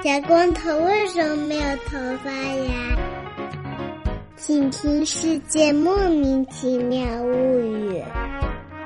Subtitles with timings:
[0.00, 2.96] 小光头为什么没有头发呀？
[4.36, 8.00] 请听《世界莫名其妙物语》。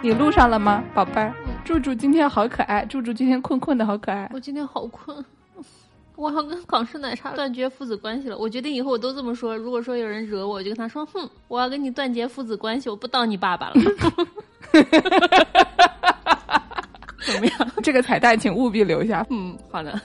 [0.00, 1.34] 你录上了吗，宝贝儿？
[1.66, 4.30] 柱柱今天好可爱，柱柱今天困困的好可爱。
[4.32, 5.22] 我今天好困，
[6.16, 8.38] 我要跟港式奶茶断绝父子关系了。
[8.38, 9.54] 我决定以后我都这么说。
[9.54, 13.74] 如果说有人惹我，我就跟他说：“哼，我要跟你断绝父子关系，我不当你爸爸了。
[17.20, 17.70] ”怎么样？
[17.82, 19.27] 这个彩蛋请务必留下。
[19.29, 20.01] 嗯，好的。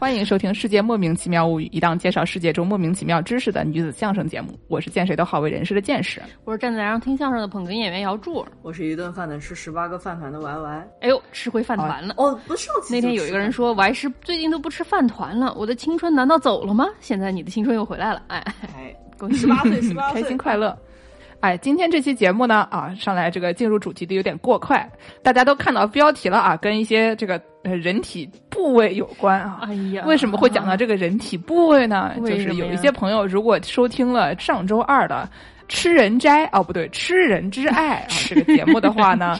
[0.00, 4.58] 欢迎收听《世界莫名其妙物语》，一档介绍世界中莫名其妙知识的女子相声节目。
[4.66, 10.88] 我是见谁都好为人师的见识，我是站在台上听相声的捧哏演员姚柱，我是一顿饭能吃十八个饭团的 Y Y。
[11.02, 12.14] 哎呦，吃回饭团了！
[12.16, 16.86] 哦，不是那天有一个人说，Y 师最近都不吃饭团了，我的青春难道走了吗？
[17.00, 18.42] 现在你的青春又回来了，哎
[18.74, 20.74] 哎， 恭喜十八岁，十八岁， 开心快乐。
[21.40, 24.90] 哎，今天这期节目呢，啊，上来这个进入主题的有点过快，
[25.22, 29.60] 大家都看到标题了啊，跟一些这个人体部位有关啊。
[29.62, 32.12] 哎呀，为什么会讲到这个人体部位呢？
[32.18, 35.28] 就是有一些朋友如果收听了上周二的。
[35.70, 39.38] 吃人斋哦，不对，吃人之爱啊，这个节目的话呢，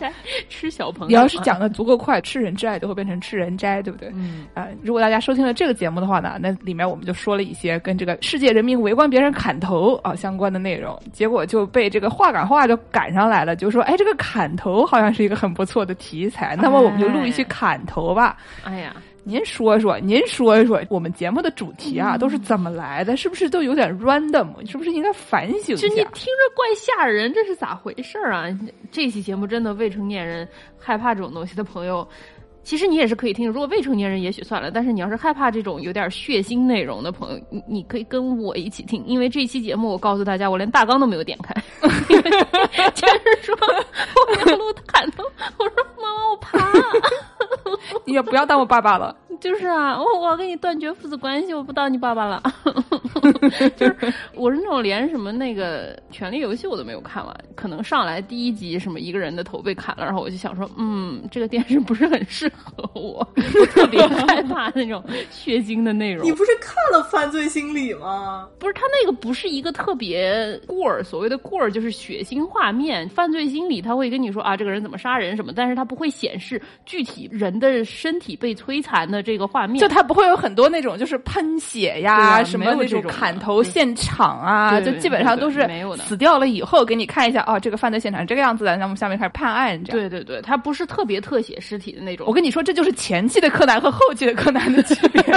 [0.48, 4.08] 吃小朋友，你要是讲的足够快，吃人之爱就会变成吃人斋，对不对？
[4.14, 18.38] 嗯啊，如果大家收听了这个节目的话呢，那里面我们就说了一些跟这个世界人民围观别人砍头啊相关的内容，结果就被这个话赶话就赶上来了，就说哎，这个砍头好像是一个很不错的题材，那么我们就录一期砍头吧。
[18.64, 18.94] 哎呀。
[19.22, 23.16] 您说说，您说一说，我们节目的主题啊，都是怎么来的？
[23.16, 24.48] 是不是都有点 random？
[24.70, 25.88] 是不是应该反省一下？
[25.88, 28.46] 就你听着怪吓人，这是咋回事儿啊？
[28.90, 32.06] 这期节目真的未成年人害怕这种东西的朋友。
[32.62, 41.54] 其实你也是可以听，如果未成年人也许算了，但是你要是害怕这种有点血腥内容的朋友，你你可以跟我一起听，因为这期节目我告诉大家，我连大纲都没有点开，
[42.94, 45.24] 就是说我要录砍头，
[45.56, 46.58] 我说妈妈我怕，
[48.06, 49.14] 你也不要当我爸爸了。
[49.40, 52.42] 就是啊，我我要跟你断绝父子关系，我不当你爸爸了。
[53.76, 53.96] 就是
[54.34, 66.26] 我是那种连什么那个《权力游戏》我都没有看完，可能上来第一集什么一个人的头被砍了，然后我就想说，嗯，这个电视不是很适合我， 我特别害怕那种血腥的内容。
[66.26, 68.48] 你不是看了《犯罪心理》吗？
[68.58, 73.06] 不是，他那个不是一个特别过儿，所谓的过儿就是血腥画面。
[73.10, 79.20] 《犯罪心理》他会跟你说啊，这个人怎么杀人什么，但是他不会显示具体人的身体被摧残的。
[79.22, 85.68] 这个画面，就他不会有很多那种就是喷血呀，什么那种砍头现场啊，就基本上都是
[86.06, 90.08] 死掉了以后给你看一下，哦，这个犯罪现场这个样子的，那么下面开始判案这样。
[90.08, 92.26] 对对对，他不是特别特写尸体的那种。
[92.26, 95.22] 我跟你说，这就是前期的柯南和后期的柯南的区别。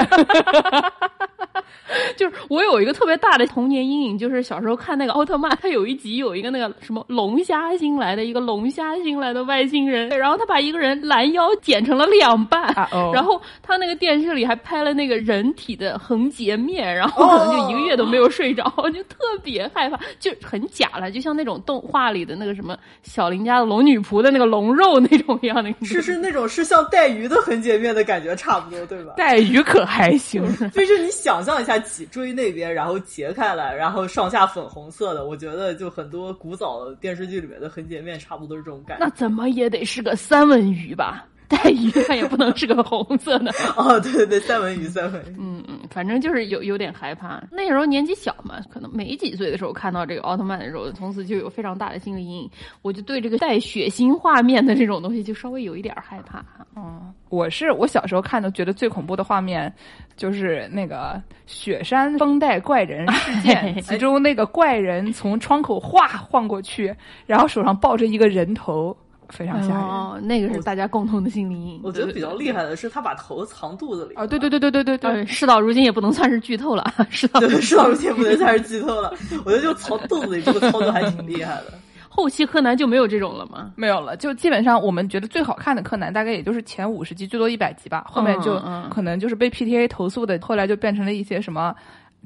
[2.15, 12.73] 就是我有一个特别大的童年阴影，就是小时候看那个奥特曼，他有一集有一个那个什么龙虾星来的一个龙虾星来的外星人，然后他把一个人拦腰剪成了两半，
[13.13, 18.63] 然后他那个电视里还拍了那个人体的横截面，然后可能就一个月都没有睡着，
[18.93, 29.13] 就特别害怕，就很假了，就像那种动画里的那个什么小林家的龙女仆的那个龙肉那种一样的，是 是那种是像带鱼的横截面的感觉差不多，对吧？
[29.17, 31.73] 带鱼可还行， 就是你想象下。
[31.83, 39.05] 脊椎那边，然后截开来，然后上下粉红色的，我觉得就很多古早电视剧里面的横截面差不多是这种感觉。
[39.05, 41.27] 那怎么也得是个三文鱼吧？
[41.55, 43.51] 带鱼 它也不能是个红色的。
[43.75, 45.35] 哦，对对对，三文鱼，三文鱼。
[45.39, 47.41] 嗯嗯，反正就是有有点害怕。
[47.51, 52.49] 那时候年纪小嘛，可能没几岁的时候看到这个奥特曼的时候，从此就有非常大的心理阴影。
[52.81, 56.43] 我就对这个带血腥画面的这种东西就稍微有一点害怕。
[56.75, 59.71] 嗯，我是我小时候看的，觉得最恐怖的画面
[60.15, 66.93] 就是那个雪山风带怪人事 件，其中那个怪人从窗口哗晃过去，
[67.25, 68.95] 然后手上抱着一个人头。
[69.29, 71.81] 非常吓人，哦，那个是大家共同的心理阴影。
[71.83, 74.25] 我觉得比较厉害的是他把头藏肚子里啊！
[74.27, 79.13] 对对对对对对对，事到如今也不能算是剧透了，事到事到如今也不能算是剧透了。
[79.45, 81.73] 我觉得就藏肚子里这个操作还挺厉害的。
[82.15, 83.71] 后期柯南就没有这种了吗？
[83.75, 88.61] 没有了，就基本上我们觉得最好看的柯南大概也就是前五十集，最多一百集吧，后面就
[88.91, 91.73] 可能就是被 PTA 投诉的，后来就变成了一些什么。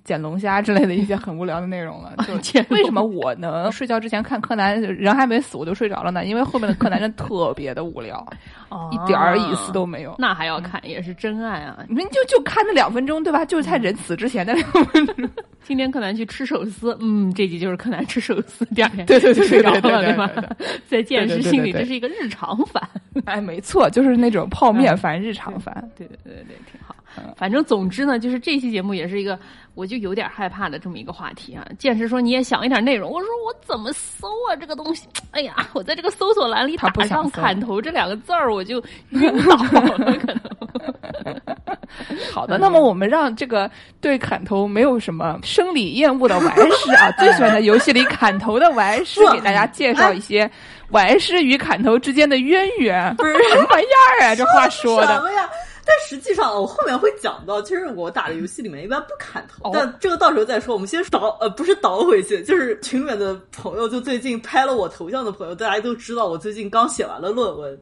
[0.08, 2.14] 捡龙虾之类的一些很无聊的内容了。
[2.42, 6.24] 就为什么我能睡觉之前看柯南，人还没死我就睡着了呢？
[6.24, 8.26] 因为后面的柯南真特别的无聊，
[8.92, 10.16] 一点儿意思都没有。
[10.18, 11.84] 那还要看，也是真爱啊！
[11.88, 13.46] 你们就就看那两分钟，对吧？
[13.46, 15.30] 就是在人死之前的两分钟。
[15.64, 20.30] 今天柯南去吃寿司，嗯，这集就是柯南吃寿司，第二天对对对睡着了，对吧？
[20.88, 22.82] 在见识心里，这是一个日常饭。
[23.26, 25.74] 哎，没错，就是那种泡面饭、日常饭。
[25.98, 26.96] 对对对对，挺好。
[27.36, 29.38] 反正总之呢，就是这期节目也是一个，
[29.74, 31.66] 我就就有点害怕的这么一个话题啊。
[31.80, 35.08] 剑士说你也想一点内容，我说我怎么搜啊这个东西？
[35.32, 40.42] 哎呀，我在这个搜索栏里打上“砍头”这两个字儿，我就晕倒了，可能。
[42.32, 43.70] 好的，那么我们让这个
[44.00, 50.50] 对砍头没有什么生理厌恶的玩师啊， 最喜欢在游戏里砍头的玩师，给大家介绍一些
[50.90, 53.16] 玩师与砍头之间的渊源。
[53.16, 54.36] 不是什么样啊？
[54.36, 55.24] 这话说的。
[55.90, 60.74] 但实际上，我后面会讲到，其实我打的游戏里面一般不砍头，但这个到时候再说。
[60.74, 67.80] 我们先倒，呃，不是倒回去，就是群里面的朋友，就最近拍了我头像的朋友，大家都知道我最近刚写完了论文，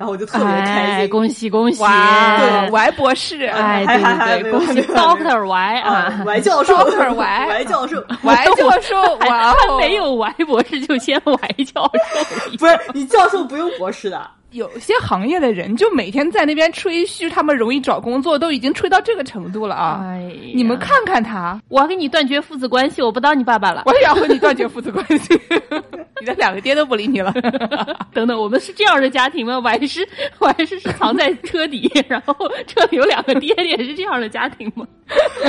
[0.00, 8.96] 然后我就特别开心，恭喜恭喜，对，Y 博士，哎，对对 对，恭喜 Doctor Y 啊，Y 教授，Doctor Y，Y 教授，Y 教授，
[9.28, 14.26] 哇，他没有 Y 博士就先 Y 教授，不是你教授不用博士的。
[14.52, 20.00] 有些行业的人就每天在那边吹嘘他们容易找工作，都已经吹到这个程度了啊！
[20.02, 23.84] 哎，你们看看他，我要跟你断绝父子关系，我不当你爸爸了。
[23.86, 25.38] 我也要和你断绝父子关系，
[26.20, 27.32] 你的两个爹都不理你了。
[28.12, 29.56] 等等，我们是这样的家庭吗？
[29.56, 30.06] 我还是
[30.40, 32.34] 我还是是藏在车底，然后
[32.66, 34.84] 车里有两个爹爹，是这样的家庭吗？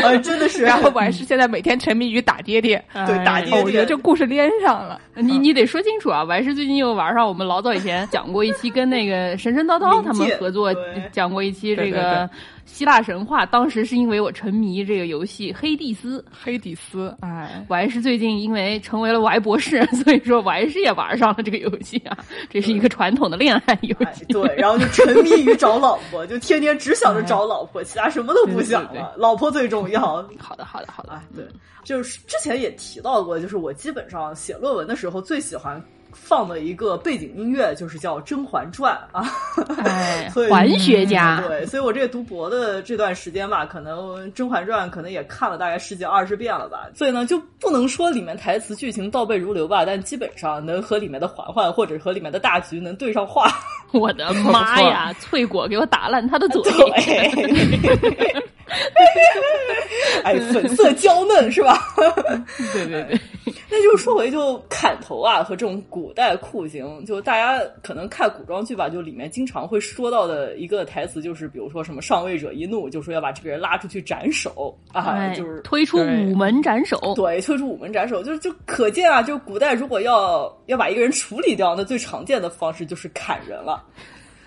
[0.04, 0.62] 呃，真的是。
[0.64, 3.64] 然后我还是现在每天沉迷于打爹爹，对打爹爹。
[3.64, 5.02] 我觉得这故事连上了。
[5.16, 6.24] 你你得说清楚啊！
[6.24, 8.91] 我还是最近又玩上我们老早以前讲过一期跟。
[8.92, 10.76] 那个神神叨叨他们合作
[11.14, 12.30] 讲过一期这个
[12.66, 16.20] 希腊神话，当时是因为我沉迷这个游戏《黑蒂斯》。
[16.44, 22.18] 黑蒂斯，哎，我还是最近因为成为了我爱博士， 所以说我还是也玩上了这个游戏啊。
[22.50, 24.26] 这是一个传统的恋爱游戏。
[24.26, 30.02] 对，然后就沉迷于找老婆， 就天天只想着找老婆，其他什么都不想了，老婆最重要。
[30.38, 31.18] 好的，好的，好的。
[31.34, 31.46] 对，
[31.84, 35.82] 就是之前也提到过，就是我基本上写论文的时候最喜欢。
[36.14, 39.24] 放的一个背景音乐就是叫《甄嬛传》啊，
[40.50, 53.52] 环学家对，所以我这个读博的这段时间吧，可能《甄嬛传》可能也看了大概十几二十遍了吧，所以呢就不能说里面台词剧情倒背如流吧，但基本上能和里面的嬛嬛或者和里面的大局能对上话。
[53.92, 55.14] 我的妈呀！
[55.20, 56.62] 翠果给我打烂他的嘴。
[60.24, 61.78] 哎，粉色娇嫩是吧？
[62.74, 63.20] 对对对，
[63.70, 77.14] 那就说回就砍头啊和这种古代酷刑，就大家可能看古装剧吧，就里面经常会说到的一个台词，就是比如说什么上位者一怒，就说要把这个人拉出去斩首啊，就是推出午门斩首。
[77.16, 83.84] 对，推出午门斩首，就是就可见啊，就古代如果要要把一个人处理掉，那最常见的方式就是砍人了。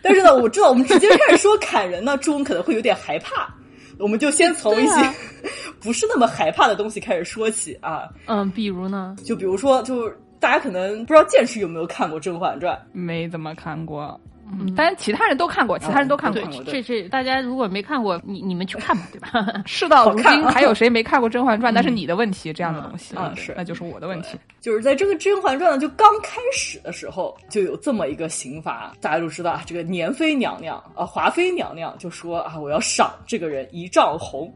[0.00, 3.54] 但是呢，我知道我们直接开始说砍人呢，朱文可能会有点害怕。
[3.96, 5.00] 我们就先从一些
[5.80, 8.08] 不是那么害怕的东西开始说起啊。
[8.26, 9.14] 嗯，比如呢？
[9.24, 10.12] 就比如说，就
[10.44, 12.76] 大家可能不知道剑士有没有看过《甄嬛传》？
[12.92, 14.20] 没怎么看过。
[14.52, 16.42] 嗯，但是其他人都看过，其他人都看过。
[16.64, 19.62] 这这大家如果没看过，你你们去看吧，对吧？
[19.64, 21.72] 事到如今，还有谁没看过《甄嬛传》？
[21.74, 24.38] 那是你的问题，这样的东西啊，是，那就是我的问题。
[24.60, 34.52] 就是在这个《甄嬛传》呢就刚开始的时候，就有这么一个刑罚，大家都知道啊，这个年妃娘娘啊，华妃娘娘就说啊，我要赏这个人一丈红。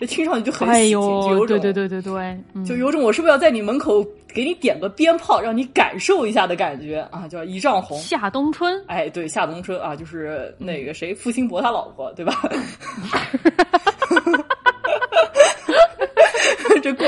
[0.00, 4.02] 这听上去就很喜庆，就有种对对对对对，就有种我是不是要在你门口
[4.32, 7.28] 给你点个鞭炮，让你感受一下的感觉啊？
[7.28, 7.98] 叫一丈红。
[7.98, 12.32] 夏冬春，哎，对，夏冬春啊，就是那个谁，付辛博他老婆，对吧？
[16.82, 17.06] 这过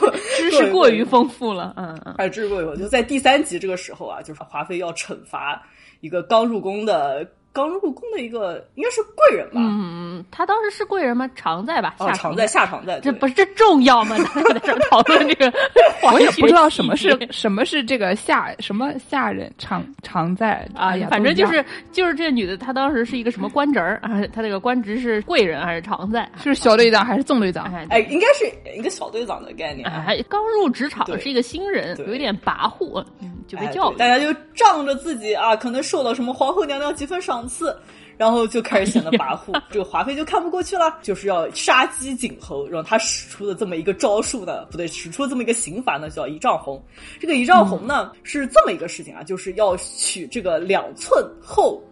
[0.00, 5.62] 过 知识过于丰富了，嗯嗯，哎，知识过于丰富，就在第三集这个时候啊，就是华妃要惩罚
[6.00, 7.28] 一个刚入宫的。
[7.54, 9.60] 刚入宫的一个应该是贵人吧？
[9.60, 11.30] 嗯嗯，他当时是贵人吗？
[11.36, 11.94] 常在吧？
[12.00, 14.16] 哦，常在下常在，这不是这重要吗？
[14.34, 15.52] 在这讨论这个，
[16.12, 24.20] 我也不知道什么是什么是这个下什么下人常常在啊，反正就是就是这女的，她当时是一个什么官职儿啊？
[24.32, 26.28] 她这个官职是贵人还是常在？
[26.42, 27.72] 是小队长还是纵队长？
[27.88, 29.88] 哎，应该是一个小队长的概念。
[29.88, 33.04] 哎刚入职场，是一个新人，有点跋扈，
[33.46, 37.43] 就被叫大家就仗着自己啊，可能受到什么皇后娘娘几分赏。
[37.46, 37.76] 次，
[38.16, 46.82] 然后就开始显得跋扈，这个华妃就看不过去了，就是要杀鸡儆猴，然后他使出的这么一个招数呢，不对，使出这么一个刑罚呢，叫一丈红。
[47.20, 51.82] 这个一丈红呢，是这么一个事情啊，就是要取这个两寸厚、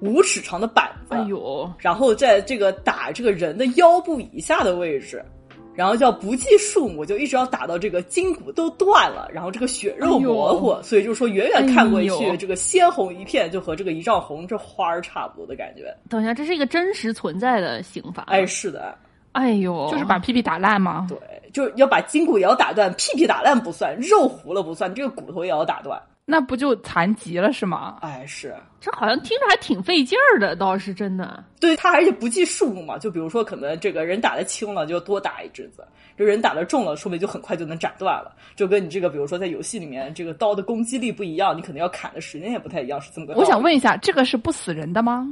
[0.00, 5.24] 五尺长的板子，哎呦，然后在这个打这个人的腰部以下的位置。
[5.76, 15.94] 然后叫不计数目，就一直要打到这个筋骨都断了，然后这个血肉模糊，所以就是说远远看过去，这个鲜红一片，就和这个一丈红这花儿差不多的感觉。
[16.08, 18.24] 等一下，这是一个真实存在的刑法。
[18.28, 18.96] 哎，是的。
[19.32, 21.06] 哎呦，就是把屁屁打烂吗？
[21.10, 21.18] 对，
[21.52, 26.00] 就是要把筋骨也要打断，屁屁打烂不算，肉糊了不算，这个骨头也要打断。
[26.28, 27.98] 那不就残疾了是吗？
[28.02, 31.44] 哎，是，这好像听着还挺费劲儿的，倒是真的。
[31.60, 35.82] 对他而且不计数目嘛，就比如说可能这个人打的轻了，就多打一阵子；
[36.18, 38.34] 这人打的重了，说不定就很快就能斩断了。
[38.56, 43.34] 就跟你这个，比如说在游戏里面，这个刀的攻击力不一样，你可能要砍的时间也不太一样，是这么个。
[43.34, 45.30] 我想问一下，这个是不死人的吗？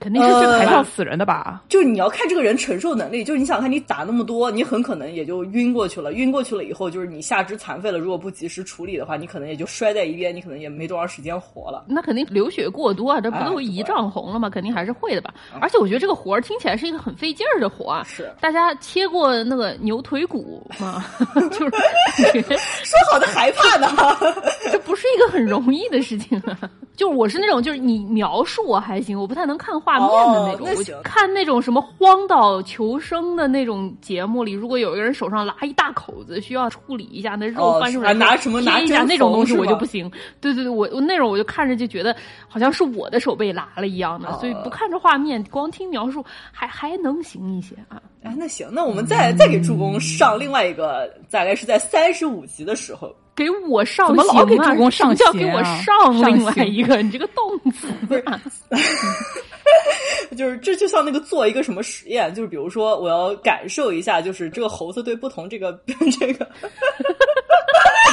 [0.00, 1.62] 肯定是这个还要死人的吧？
[1.68, 6.12] 就是你要看这个人承受能力，就是你想看你打那么多，你很可能也就晕过去了。
[6.12, 11.84] 晕过去了以后，就是你下肢残废了，如果不及时处理的话，你可能也就摔在一边，你可能也没多长时间活了。
[11.88, 14.48] 那肯定流血过多啊，这不都一丈红了吗？
[14.48, 15.34] 肯定还是会的吧。
[15.60, 18.04] 而且我觉得这个活儿听起来是一个很费劲儿的活啊。
[18.04, 21.04] 是，大家切过那个牛腿骨吗？
[21.50, 21.70] 就是
[22.42, 23.88] 说好的害怕呢，
[24.70, 26.58] 这不是一个很容易的事情啊。
[26.96, 30.68] 就我是那种，就是你描述我还行，我不太能看画面的那种。
[30.68, 40.10] 我看那种什么荒岛求生的那种节目里，如果有一个人手上拉一大口子，需要处理一下，那肉翻出来拿什么拿一下那种东西，我就不行。
[40.40, 42.14] 对对对，我我那种我就看着就觉得
[42.48, 48.02] 好像是我的手被拉了一样的，所以不看着画面，光听描述还还能行一些啊。
[48.22, 53.14] 哎，那行，那我们再再给助攻上另外一个，大概是在三十五集的时候。
[53.38, 56.96] 给我上，怎么老给主公上叫给我上另外一个？
[57.02, 58.24] 你这个动词不是，
[60.36, 65.72] 就是这就像那个做一个什么实验，就是比如说我要感受一下，就是这个猴子对不同这个
[66.18, 66.48] 这个，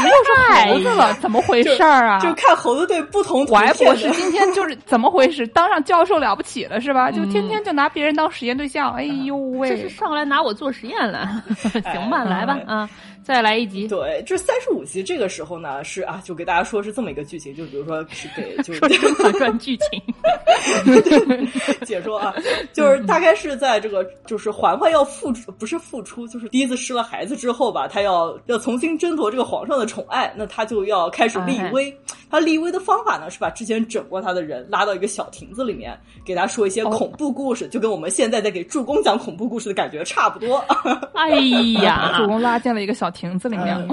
[0.03, 0.29] 又是
[0.69, 2.19] 猴子了， 怎么回事儿啊？
[2.19, 3.47] 就看猴子对不同。
[3.47, 5.47] 怀博士今天就是怎么回事？
[5.47, 7.09] 当上教授了不起了是吧？
[7.09, 8.93] 就天天就拿别人当实验对象。
[8.93, 11.43] 哎呦喂，这是上来拿我做实验了？
[11.93, 12.87] 行吧，来吧啊。
[13.25, 20.01] 再来一集，对，这三十五集这个时候呢，是啊，就给大家说是这么一个剧情，就比如说 是给就是《甄嬛传》剧情。
[21.83, 22.35] 解说啊，
[22.71, 31.91] 就是大概是在这个就是嬛嬛要复出，不是复出，就是第一次失了孩子之后吧，她要要重新争夺这个皇上的宠爱，那她就要开始立威。
[32.35, 40.57] 她立威的方法呢，是把之前整过他的人拉到一个小亭子里面，给他说一些恐怖故事，就跟我们现在在给助攻讲恐怖故事的感觉差不多。
[41.15, 41.29] 哎
[41.81, 43.09] 呀，助攻拉进了一个小。
[43.15, 43.87] 亭子里面，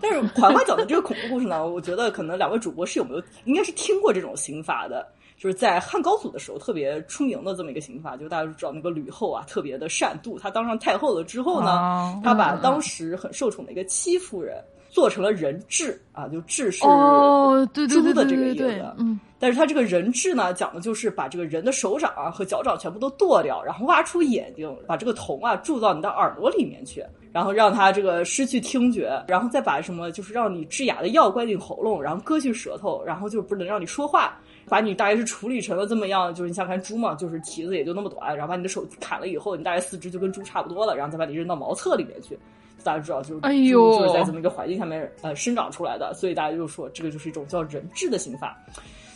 [0.00, 5.04] 但是嬛嬛讲的这个恐怖故事呢，我觉得可能两位主播是有没有，应该是听过这种刑法的，
[5.36, 19.18] 就是在汉高祖的时候特别出名的这么一个刑法，就大家都知道那个吕后啊特别的善妒，她当上太后了之后呢，她把当时很受宠的一个戚夫人做成了人质啊，就质是猪的这个意思，嗯。
[19.40, 42.36] 但是他这个人质呢，讲的就是把这个人的手掌啊和脚掌全部都剁掉，然后挖出眼睛，把这个铜啊注到你的耳朵里面去，然后让他这个失去听觉，然后再把什么就是让你治哑的药灌进喉咙，然后割去舌头，然后就不能让你说话，把你大概是处理成了这么样，就是你想看猪嘛，就是蹄子也就那么短，然后把你的手砍了以后，你大概四肢就跟猪差不多了，然后再把你扔到茅厕里面去，
[42.84, 48.56] 大家知道就是猪就是在这么一个环境下面呃生长出来的，所以大家就说这个就是一种叫人质的刑法。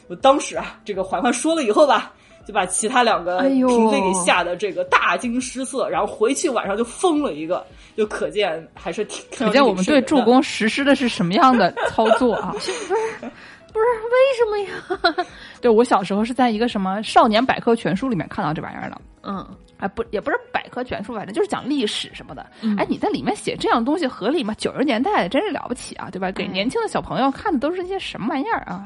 [0.09, 2.13] 我当时啊，这个嬛嬛说了以后吧，
[2.45, 7.65] 就把其他两个嫔妃给吓得这个大惊失色，然后回去晚上就疯了一个，
[7.97, 12.53] 就可见还是挺可见我们对助攻实施的是什么样的操作啊？
[12.61, 12.77] 不是
[13.73, 15.27] 不是为什么呀？
[15.63, 19.47] 对我小时候是在一个什么少年百科全书里面看到这玩意儿的，嗯，
[19.83, 22.47] 哎不也不是百科全书，反正就是讲历史什么的。
[22.79, 24.55] 哎，你在里面写这样东西合理吗？
[24.57, 26.31] 九十年代真是了不起啊，对吧？
[26.31, 28.85] 给年轻的小朋友看的都是一些什么玩意儿啊？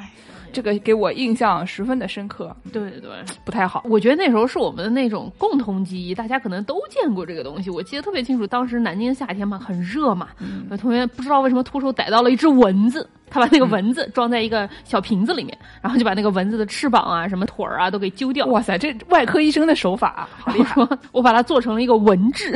[0.52, 3.10] 这个给我印象十分的深刻，对对对，
[3.44, 3.82] 不太好。
[3.88, 7.70] 我觉得那时候是我们的那种共同记忆，大家可能都见过这个东西。
[7.70, 10.28] 我记得特别清楚，当时南京夏天嘛，很热嘛，
[10.70, 18.46] 有同学不知道为什么徒手逮到了一只蚊子，他把那个蚊子装在一个小瓶子里面，然后就把那个蚊子的翅膀啊、什么腿儿啊都给揪掉。
[18.46, 20.80] 哇塞，这外科医生的手法好厉害！
[21.12, 22.52] 我把它做成了一个蚊治，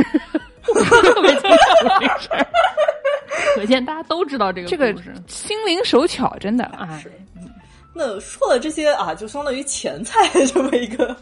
[0.63, 2.47] 特别清楚这事儿。
[3.55, 4.95] 可见大家都知道这个这个
[5.27, 7.01] 心灵手巧，真的啊。
[7.93, 11.15] 那说了这些啊，就相当于前菜 这么一个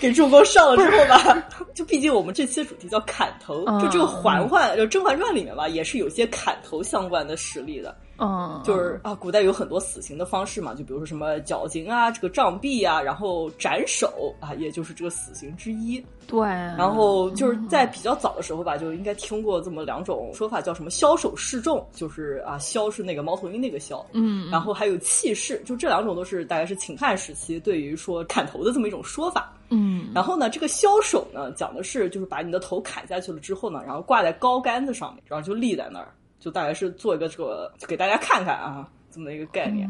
[0.00, 7.94] 给助攻上了之后吧， 就毕竟我们这期的主题叫砍头，就这个嬛嬛就《甄嬛传》里面吧，也是有些砍头相关的实例的。
[8.20, 16.04] 嗯，就是啊，古代有很多死刑的方式嘛，就比如说什么绞刑啊，这个杖毙啊，然后斩首啊，也就是这个死刑之一。
[16.26, 29.52] 对，然后就是在比较早的时候吧，就应该听过这么两种说法，叫什么枭首示众，就是啊，枭是那个猫头鹰那个枭，嗯，然后还有气势，就这两种都是大概是秦汉时期对于说砍头的这么一种说法。
[29.70, 36.12] 嗯，然后呢，这个枭首呢，讲的是就是把你的头砍下去了之后呢，然后挂在高杆子上面，然后就立在那儿。
[36.40, 39.88] 就大概是做一个这个，给大家看看啊，这么一个概念。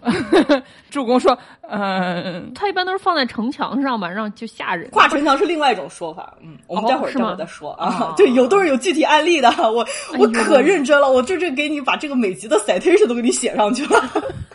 [0.90, 1.36] 助攻说，
[1.68, 4.88] 嗯，他一般都是放在城墙上嘛，让就吓人。
[4.90, 8.14] 挂城墙是另外一种说法，嗯，我们待会儿待会儿再说啊。
[8.16, 9.84] 对，有都是有具体案例的，我
[10.16, 14.00] 我可认真了，我这这给你把这个每集的 citation 都给你写上去了。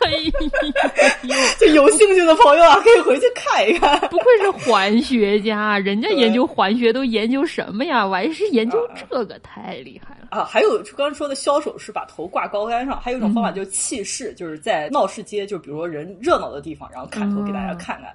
[1.58, 3.98] 就有兴趣的朋友啊，可以回去看一看。
[4.08, 8.06] 不愧是环学家，人家研究环学都研究什么呀？
[8.06, 10.44] 我还是研究这个，太厉害了啊！
[10.44, 18.12] 还有刚刚说的枭首是把头挂高杆上，还有一种方法就是气势，就是在闹市街，就比如说人热闹的地方，然后砍头给大家看看。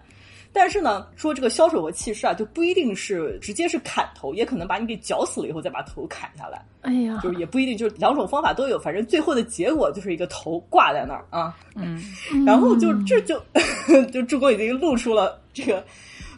[0.51, 6.61] 但是呢，说这个枭首和气势啊，就不一定是直接是砍头，也可能把你给绞死了以后再把头砍下来。
[6.81, 11.55] 哎呀，就是也不一定，就是两种方法都有，反正最后的结果就是一个头挂在那儿啊。
[11.75, 12.03] 嗯，
[12.45, 13.41] 然后就这就
[14.11, 15.85] 就助攻已经露出了这个。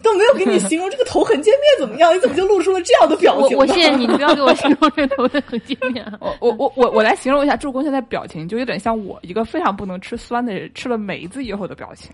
[0.03, 3.58] 都没有给你形容这个头横截面怎么样，你怎么就露出了这样的表情？
[3.58, 6.05] 我我谢谢你，你不要给我形容这头的横截面。
[6.20, 12.12] 我我我我我来形容一下助攻现在表情，就有点像我一个非常不能吃酸的人吃了梅子以后的表情，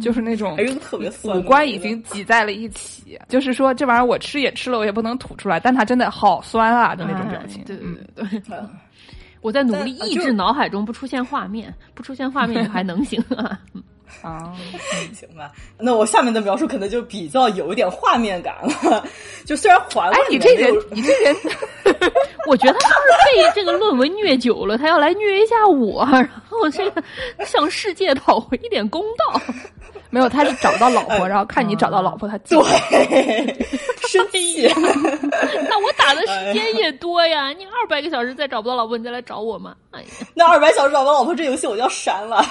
[0.00, 3.18] 就是那种特别酸，五官已经挤在了一起。
[3.28, 7.62] 就是说这玩意儿我吃也吃了，我也不能吐出来，但它真的好酸啊的那种表情。
[7.64, 8.58] 对对对对，
[9.40, 13.58] 我在努力抑制脑海中不出现画面，不出现画面还能行啊。
[14.22, 14.52] 啊，
[15.14, 19.04] 行吧，那我下面的描述可能就比较有一点画面感了。
[19.44, 21.36] 就虽然还哎，你这人， 你这人，
[22.46, 27.02] 我觉得他是被这个论文虐久了，他要来虐一下我，然后这个
[27.44, 29.40] 向世界讨回一点公道。
[30.10, 32.58] 没有，他是找不到老婆， 然后看你找到老婆，他对
[34.08, 34.66] 生气。
[35.68, 39.74] 那我打的时间也多呀，你二百个小时再找不到老婆，你再来找我嘛？
[39.90, 42.42] 哎呀，那二百小时找不到老婆，这游戏我就要删了。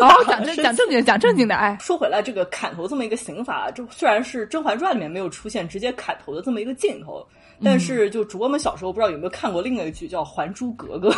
[0.00, 1.54] 好，讲正讲正经讲正经的。
[1.54, 7.26] 哎，说回来，这个砍头这么一个刑法，这虽然是《甄嬛传》里面没有出现直接砍头的这么一个镜头，
[7.62, 11.10] 但是就主播们小时候不知道有没有看过另外一个剧叫《还珠格格》。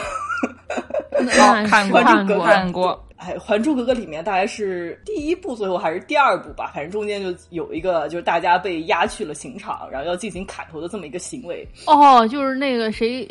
[1.68, 3.04] 看过看过看过。
[3.16, 11.64] 哎，《还珠格格》里面大概是第一部最后还是第二部吧，反正中间就有一个就是大家被押去了刑场，然后要进行砍头的这么一个行为。
[11.86, 13.28] 哦，就是那个谁。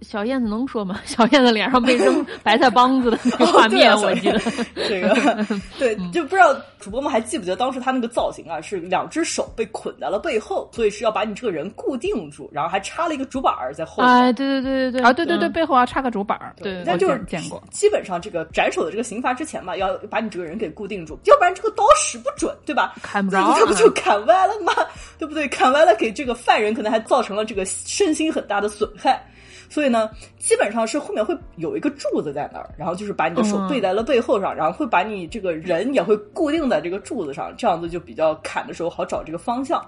[0.00, 1.00] 小燕子能说吗？
[1.06, 4.38] 小燕子脸上被扔白菜帮子的那个画面，我记得
[4.88, 5.46] 这个
[5.78, 14.12] 对，就不知道主播们还记不记得当时他那个造型啊，是两只手被捆在了背后，所以是要把你这个人固定住，然后还插了一个竹板儿在后面。
[14.12, 16.54] 哎，对对对对对啊，对对对，背后要插个竹板儿。
[16.56, 17.62] 对，那就是见过。
[17.70, 22.94] 基本上这个斩首的这个刑罚之前嘛，要把你这个人给固定住，要不然这个刀使不准，对吧？
[23.02, 24.72] 砍不着，这不就砍歪了吗？
[25.18, 25.48] 对不对？
[25.48, 29.24] 砍歪了，给这个犯人可能还造成了这个身心很大的损害。
[29.68, 39.84] 所以呢，基本上是后面会有一个柱子在那儿，然后就是把你的手背在了背后上，然后会把你这个人也会固定在这个柱子上，这样子就比较砍的时候好找这个方向，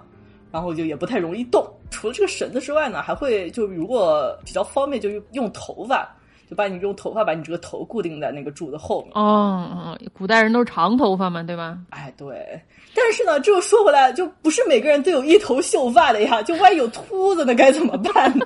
[0.51, 1.65] 然后就也不太容易动。
[1.91, 6.09] 除了这个绳子之外呢，还会就如果比较方便，就用头发，
[6.49, 9.11] 就把你用头发把你这个头固定在那个柱子后面。
[9.15, 11.79] 哦，古代人都是长头发嘛，对吧？
[11.91, 12.61] 哎，对。
[12.95, 16.41] 但是呢，这又说回来，就不是每个人都有一头秀发的呀。
[16.43, 18.45] 就万一有秃子，那该怎么办呢？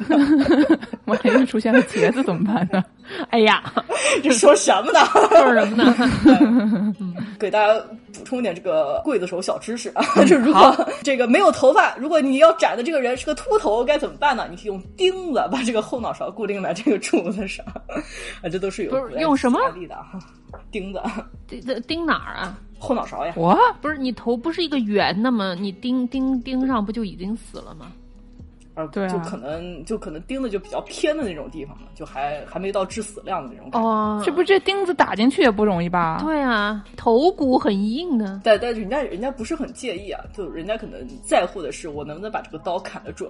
[1.07, 2.83] 万一出现了茄子怎么办呢？
[3.31, 3.63] 哎呀，
[4.23, 5.01] 这说什么呢？
[5.31, 6.95] 说什么呢？
[7.39, 7.75] 给大家
[8.13, 14.47] 补充一点这个刽子手小知识啊，就如果这个没有头发，如果你要斩的这个人是个秃头，该怎么办呢？
[14.51, 17.65] 你可以用钉子把这个后脑勺固定在这个柱子上
[18.43, 19.97] 啊，这都是有不是用什么力的
[20.71, 21.01] 钉子？
[21.49, 22.59] 钉钉哪儿啊？
[22.79, 23.35] 后脑勺呀！
[23.37, 25.55] 我不是你头不是一个圆的吗？
[25.59, 27.93] 你钉钉钉上不就已经死了吗？
[28.75, 33.89] 啊，对，就可能就可能钉的就比较偏的那种地方嘛，就还还没到致死量的那种感觉。
[33.89, 36.19] 哦，这不这钉子打进去也不容易吧？
[36.23, 38.41] 对啊，头骨很硬的。
[38.45, 43.29] 但但人家人家不是很介意啊，就人家可能在乎的是我能不能把这个刀砍得准。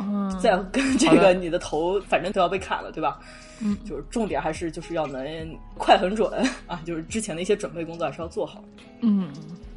[0.00, 3.20] 嗯，在跟这个你的头反正都要被砍了，对吧？
[3.60, 5.24] 嗯，就是重点还是就是要能
[5.78, 6.28] 快很准
[6.66, 8.64] 啊，就是之前的一些准备工作还是要做好。
[9.00, 9.30] 嗯，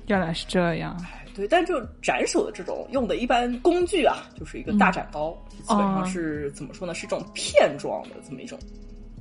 [0.07, 0.97] 原来是这样。
[1.35, 6.93] 对，但就斩首的这种用的一般工具啊，就是一个大斩刀，基本上是怎么说呢？
[6.93, 8.57] 是这种片状的这么一种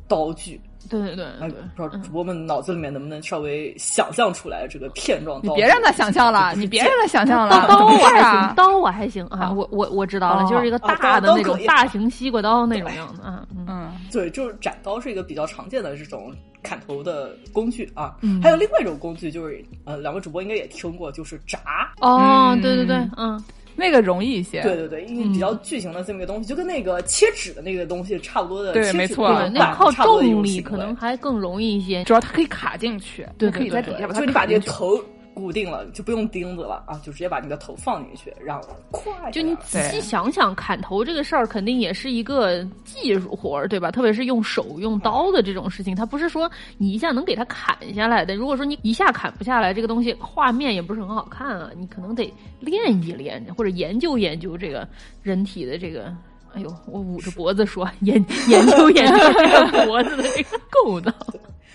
[0.06, 0.60] 刀具。
[0.90, 1.26] 对对对，
[1.76, 5.54] 不知道主播们脑子里面能不能稍微想象出来这个片状刀？
[5.54, 7.66] 你别让他想象了，你别让他想象了。
[7.68, 13.46] 刀我还行，刀我还行啊，我我我知道了，就是一个大的那种大型西瓜刀那种样子啊。
[13.66, 18.16] 嗯，对，就是斩刀是一个比较常见的这种砍头的工具啊。
[18.42, 21.58] 还有另外一种工具，就是呃，两位主播应该也听过，就是铡。
[22.00, 23.42] 哦，对对对，嗯。
[23.76, 28.72] 那个容易一些，对对对，因为比较巨型的这么一个东西，就跟那个切纸的那个东西差不多的。
[28.72, 34.20] 对，没错，那靠重力可能还更容易一些，主要它可以卡进去，对，可以在底下把它。
[34.20, 34.98] 就你把这个头。
[35.34, 39.30] 固定了就不用钉子了啊，就直接把你的头放进去，让快。
[39.32, 43.90] 就你仔细想想，砍头这个事儿肯定也是一个技术活儿，对吧？
[43.90, 48.36] 特别是用手用刀的这种事情，它不是说你一下能给它砍下来的。
[48.36, 51.70] 如果说你一下砍不下来，这个东西画面也不是很好看啊。
[51.76, 54.88] 你可能得练一练，或者研究研究这个
[55.22, 56.14] 人体的这个。
[56.54, 58.14] 哎呦，我捂着脖子说研
[58.48, 61.12] 研究研究这个脖子的这个构造。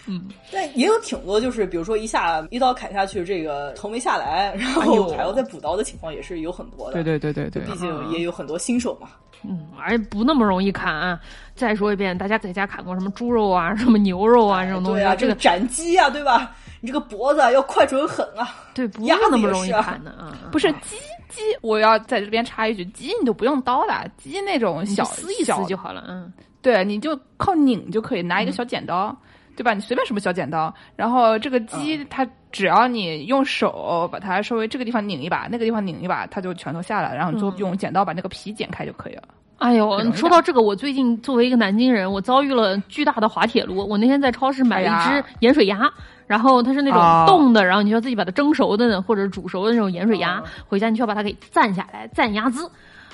[0.10, 6.94] 嗯，但也有挺多，就是比如说一下一刀砍下去，这个头没下来， 然后还要再补刀的情况也是有很多的。
[6.94, 9.10] 对对对对对，毕竟也有很多新手嘛。
[9.44, 10.94] 嗯，而且不那么容易砍。
[10.94, 11.20] 啊
[11.56, 15.14] 再说一遍，大家在家砍过什么猪肉啊、什么牛肉啊这种东西啊？
[15.14, 16.56] 这个斩鸡啊，对吧？
[16.80, 18.56] 你这个脖子要快准狠啊！
[18.74, 20.38] 对，不是那么容易砍的啊。
[20.54, 20.96] 不是鸡
[21.28, 26.06] 鸡，我要在这边插一句，鸡你都不用刀的，鸡那种小撕一撕就好了。
[26.08, 29.14] 嗯，对，你就靠拧就可以，拿一个小剪刀，
[29.60, 29.74] 对吧？
[29.74, 39.24] 你随便什么小剪刀，然后这个鸡它只要你用手把它稍微这个地方拧一把，那个地方拧一把，它就全都下来，然后就用剪刀把那个皮剪开就可以了。
[39.58, 43.86] 哎呦，说到这个，我最近作为一个南京人，我遭遇了巨大的滑铁卢。
[43.86, 45.92] 我那天在超市买了一只盐水鸭，
[46.26, 52.62] 然后它是那种冻的，然后你需要自己把它蒸熟的或者煮熟的那种盐水鸭，回家你需要把它给蘸下来，蘸鸭汁。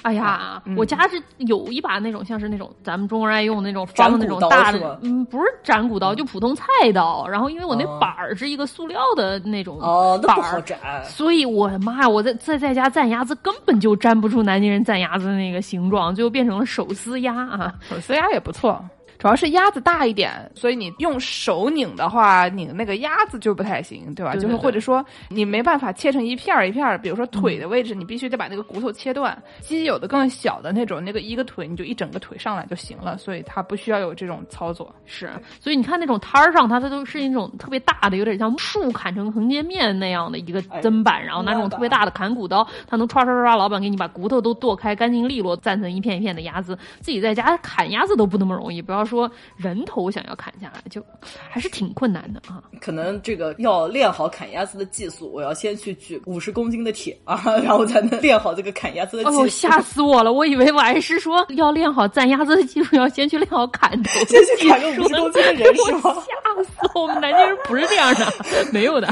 [0.06, 6.64] 哎呀，我家是有一把那种像是那种咱们中国人爱用的那种方的那种大的，嗯，不是斩骨刀，就普通菜
[6.94, 7.28] 刀。
[7.28, 10.62] 然后因为我那板儿是一个塑料的那种板儿，
[11.04, 18.80] 所以我的妈呀，我在在在家蘸鸭子根本就粘不住南京人蘸鸭子的那个形状，最后变成了手撕鸭啊，手撕鸭也不错。
[19.18, 24.36] 主要是鸭子大一点，所以你用手拧的话，拧那个鸭子就不太行，对吧？
[24.36, 29.42] 就是或者说你没办法切成一片儿一片儿，比如说腿的位置，你必须得把那个骨头切断。
[29.62, 34.94] 鸡有的更小的那种，那个一个腿你就一整个腿上来就行了，所以它不需要有这种操作。
[35.06, 46.78] 是，所以你看那种摊儿上，它它都是一种特别大的，有点像树砍成横截面那样的一个砧板，然后拿那种特别大的砍骨刀，它能唰唰唰，老板给你把骨头都剁开，干净利落，攒成一片一片的鸭子。
[47.00, 49.05] 自己在家砍鸭子都不那么容易，不要。
[49.06, 51.04] 说人头想要砍下来，就
[51.50, 52.64] 还是挺困难的啊。
[52.82, 59.48] 可能这个要练好砍鸭子的技术，我要先去举五十公斤的铁啊， 然后才能练好这个砍鸭子的技术。
[59.48, 60.34] 吓死我了！
[60.34, 66.14] 我以为我还是说要练好蘸鸭子的技术，要先去练好砍头，先去砍个五十公斤的人是吗？
[66.14, 68.26] 吓死我们南京人不是这样的，
[68.72, 69.08] 没有的。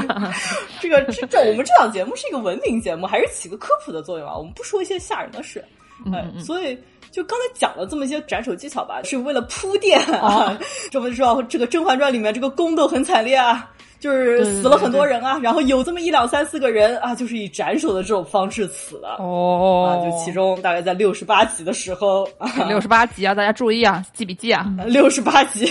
[0.80, 4.36] 这个这这，我们这档节目是一个文明节目，还是起个科普的作用啊？
[4.36, 5.64] 我们不说一些吓人的事，
[6.12, 6.78] 哎，所以。
[7.14, 10.58] 就刚才讲了这么一些斩首技巧吧，是为了铺垫啊。
[10.90, 15.38] 这不知道这个《甄嬛传》里面这个宫斗很惨烈啊，就是死了很多人啊。
[15.38, 19.10] 然后有这么一两三四个人啊，就是以斩首的这种方式死的。
[19.20, 22.28] 哦，啊，就其中大概在六十八集的时候，
[22.66, 25.66] 六十八集啊，大家注意啊，记笔记啊， 六十八集，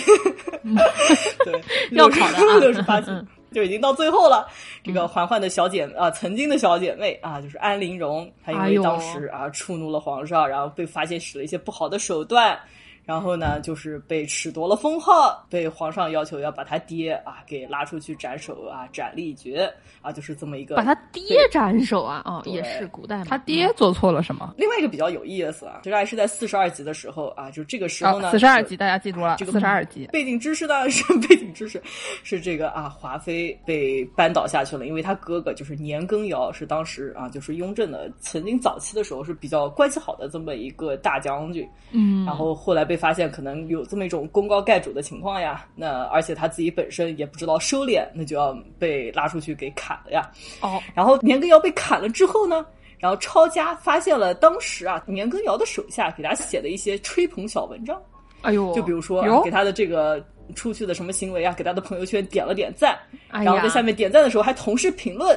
[1.44, 3.12] 对， 要考的六十八集。
[3.54, 4.48] 就已经到最后了。
[4.84, 12.60] 这个嬛嬛的小姐啊，曾经的小姐妹啊，就是安陵容，她因为当时啊触怒了皇上，然后被发现使了一些不好的手段。
[13.06, 19.70] 然后呢，就是被褫夺了封号，被皇上要求要把他爹啊给拉出去斩首啊，斩立决
[20.02, 24.54] 啊，就是这么一个把他爹斩首啊，哦，也是古代嘛他爹做错了什么？
[24.58, 31.82] 另外一个比较有意思啊，这个还是在四十二集的时候啊，就这个时候呢，四十二集大家记住了，这个四十二集背景知识呢是 背景知识，
[32.24, 42.93] 是这个啊，华妃被扳倒下去了，因为他哥哥就是年羹尧是当时啊，就是雍正的曾经早期的时候是比较关系好的这么一个大将军，嗯，然后后来被。
[42.94, 50.30] 被发现可能有这么一种功高盖主的情况呀，那而且他自己本身也不知道收敛，那就要被拉出去给砍了呀。
[50.62, 52.64] 哦，然后年羹尧被砍了之后呢，
[53.00, 58.00] 然后抄家发现了当时啊年羹尧的手下给他写的一些吹捧小文章。
[58.44, 62.96] 哎呦，就比如说给他的这个出去的什么行为啊，给他的朋友圈点了点赞，
[63.32, 65.36] 然后在下面点赞的时候还同时评论。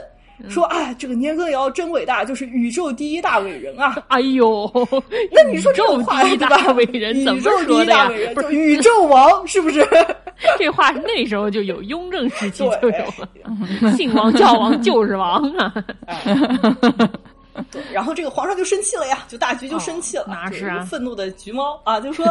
[0.49, 3.97] 说啊，这个年羹尧真伟大，就是宇宙第一大伟人啊！
[4.09, 4.71] 哎呦，
[5.33, 8.11] 那你说这种话第一大伟人怎么说的呀？
[8.35, 9.87] 不是宇宙王是不是？
[10.59, 13.29] 这话是那时候就有，雍正时期就有了。
[13.97, 15.73] 姓王叫王就是王啊！
[17.71, 20.81] 对，然后这个皇上就生气了呀，就大局就生气了，哪是啊？
[20.81, 22.27] 愤怒的橘猫啊，就说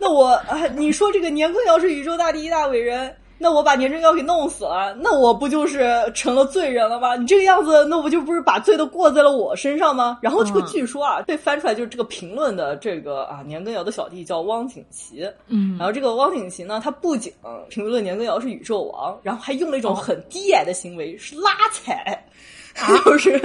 [0.00, 3.14] 那我啊，你说这个年羹尧是宇宙大第一大伟人。
[3.42, 7.16] 那我把年羹尧给弄死了，那我不就是成了罪人了吗？
[7.16, 10.18] 你这个样子，那我就不是把罪都过在了我身上吗？
[10.20, 17.32] 然后这个据说啊，被翻出来就是这个评论的这个啊，年羹尧的小弟叫汪景祺，嗯，然后这个汪景祺呢，他不仅
[17.70, 22.22] 评论年羹尧是宇宙王，然后还用了一种很低矮的行为，是拉踩。
[23.04, 23.38] 就是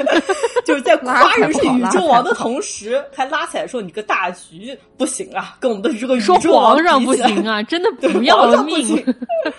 [0.66, 9.04] 就是在夸人是宇宙王的同时，还拉踩说你个大局不行啊，跟我们的这个宇宙王皇上不行啊，真的不要命。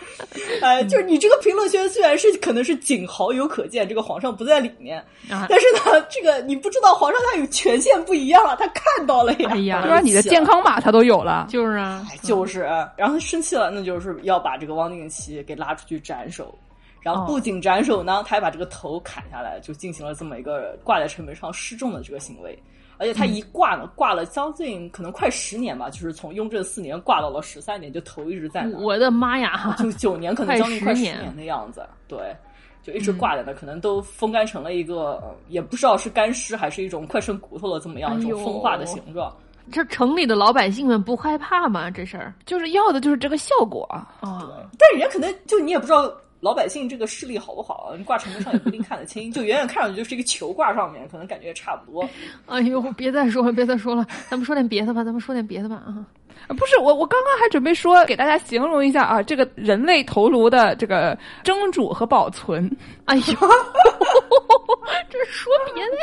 [0.66, 5.05] 哎，就是你这个评论圈虽然是可能是仅好友可见，这个皇上不在里面，
[5.48, 9.50] 但是呢，这个你不知道皇上他有权限不一样啊，他看到了呀。
[9.52, 12.61] 哎呀，就说你的健康码他都有了， 就是啊，就是，
[12.96, 16.52] 然后生气了，那就是要把这个汪定祺给拉出去斩首。
[17.00, 22.59] 然后不仅斩首呢，他还把这个头砍下来，就进行了这么一个挂在城门上示众的这个行为。
[22.98, 28.78] 而且他一挂呢，挂了将近可能快十年吧，就是从雍正四年挂到了十三年，就头一直在那。
[28.78, 32.35] 我的妈呀，就九年，可能将近快十年的样子，对，
[32.82, 39.35] 就一直挂在那，可能都风干成了一个，也不知道是干尸还是一种快成骨头了这么样一种风化的形状。
[39.70, 41.90] 这城里的老百姓们不害怕吗？
[41.90, 43.85] 这事儿就是要的就是这个效果
[44.20, 44.48] 啊！
[44.78, 46.11] 但人家可能就你也不知道。
[46.40, 47.94] 老百姓这个视力好不好？
[47.96, 52.09] 你挂城门上也不一定看得清， 就远远看上去就是一个球挂上面，可能感觉也差不多。
[52.46, 56.07] 哎呦，别再说了，别再说了，咱们说点别的吧，咱们说点别的吧啊！
[56.49, 62.70] 不是我，我刚刚还准备说给大家形容一下啊，这个人类头颅的这个蒸煮和保存。
[63.07, 63.22] 哎呦，
[65.09, 65.96] 这说别的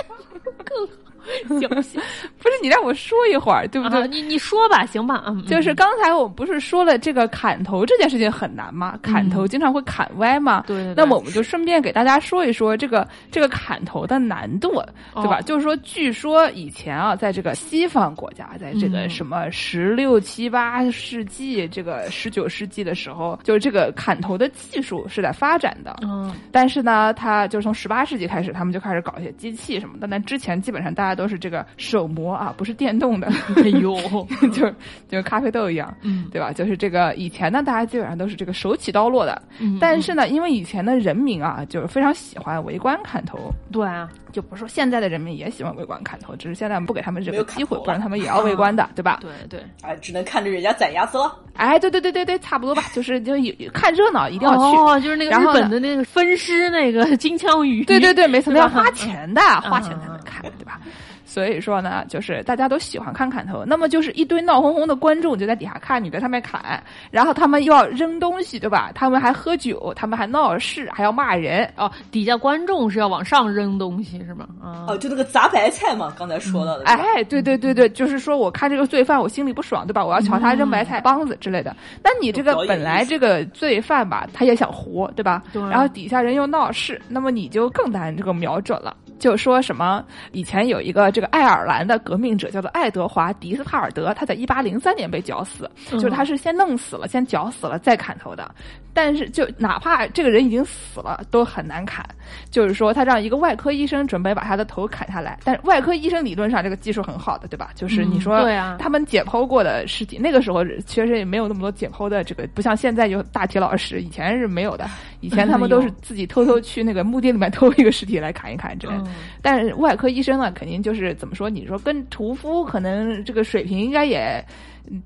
[0.66, 0.90] 更。
[1.48, 2.02] 行行，
[2.38, 4.08] 不是你让我说一会儿，对不对？
[4.08, 8.98] 你你说吧，行吧，嗯，就是刚才我们不是说了这个砍头这件事情很难吗？
[9.02, 10.64] 砍头经常会砍歪吗？
[10.68, 14.70] 对，那我们就顺便给大家说一说这个这个砍头的难度，
[15.16, 15.40] 对吧？
[15.42, 31.13] 就是说，据说以前啊，在这个西方国家，在这个什么十六七八世纪，这个十九世纪的时候，就是这个砍头的技术是在发展的，嗯，但是呢，它就是从十八世纪开始，他们就开始搞一些机器什么的，但之前基本上大家。
[31.16, 33.28] 都是这个手磨啊，不是电动的。
[33.58, 33.96] 哎呦，
[34.54, 34.72] 就
[35.10, 36.52] 就咖啡豆一样，嗯，对吧？
[36.52, 39.42] 就是这个以前呢，大家基本上都是这个手起刀落的。
[39.80, 43.52] 但是呢，因为以前的人民啊，就是非常喜欢围观砍头。
[43.72, 49.20] 对啊，就不是说现在的人民也喜欢围观砍头，只是现在不给他们这个机会，不然他们也要围观的， 对吧？
[49.22, 51.36] 对对，哎，只能看着人家宰鸭子了。
[51.56, 53.34] 哎，对对对对对，差不多吧， 就是就
[53.74, 54.78] 看热闹，一定要去。
[54.78, 57.84] 哦，就是那个日本的那个分尸那个金枪鱼。
[57.86, 60.80] 对对对，没错，要花钱的，花钱才能看，对吧？
[61.26, 68.92] 所以说呢，就是大家都喜欢看砍头，那么就是一堆闹哄哄的观众就在底下看你在上面砍，然后他们又要扔东西，对吧？
[68.94, 71.92] 他们还喝酒，他们还闹事，还要骂人哦。
[72.12, 74.48] 底下观众是要往上扔东西是吗？
[74.62, 76.86] 啊，哦，就那个砸白菜嘛，刚才说到的。
[76.86, 80.06] 哎，对对对对，就是说我看这个罪犯，我心里不爽，对吧？
[80.06, 81.76] 我要朝他扔白菜帮子之类的。
[82.04, 85.42] 那你这个本来这个罪犯吧，他也想活，对吧？
[85.52, 85.62] 对。
[85.64, 88.96] 然后底下人又闹事，那么你就更难这个瞄准了。
[89.20, 98.50] 就说什么以前有一个这个爱尔兰的革命者叫做爱德华迪斯帕尔德，他在一八零三年被绞死，就是他是先弄死了，先绞死了再砍头的。
[98.96, 102.06] 但是就哪怕这个人已经死了，都很难砍。
[102.52, 107.72] 就是说他让一个外科医生准备把他的头砍下来，但是外科医生理论上这个技术很好的，对吧？
[107.74, 114.88] 就是你说对啊，他们解剖过的尸体，那个时候确实也没有那么多解剖的这个，不像现在有大体老师，以前是没有的。
[115.22, 119.03] 以前他们都是自己偷偷去那个墓地里面 偷一个尸体来砍一砍之类的。
[119.42, 121.50] 但是外科医生呢，肯定就是怎么说？
[121.50, 124.44] 你说跟屠夫可能这个水平应该也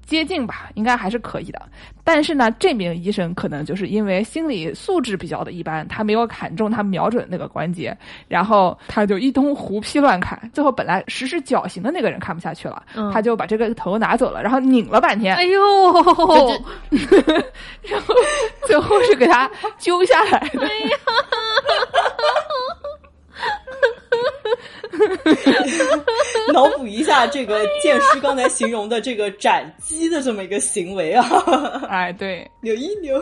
[0.05, 1.61] 接近吧，应该还是可以的。
[2.03, 7.95] 但是呢，这名医生可能就是因为心理素质比较的一般，他没有砍中他瞄准那个关节，
[8.27, 10.49] 然后他就一通胡劈乱砍。
[10.53, 12.81] 最后本来实施绞刑的那个人看不下去了，
[13.13, 15.35] 他就把这个头拿走了，然后拧了半天。
[15.35, 15.93] 哎呦，
[17.83, 18.15] 然后
[18.65, 20.65] 最后是给他揪下来的。
[20.65, 20.97] 哎呀。
[26.53, 31.25] 脑补一下这个剑师刚才形容的这个斩鸡的这么一个行为啊！
[31.89, 33.19] 哎，对，扭一扭，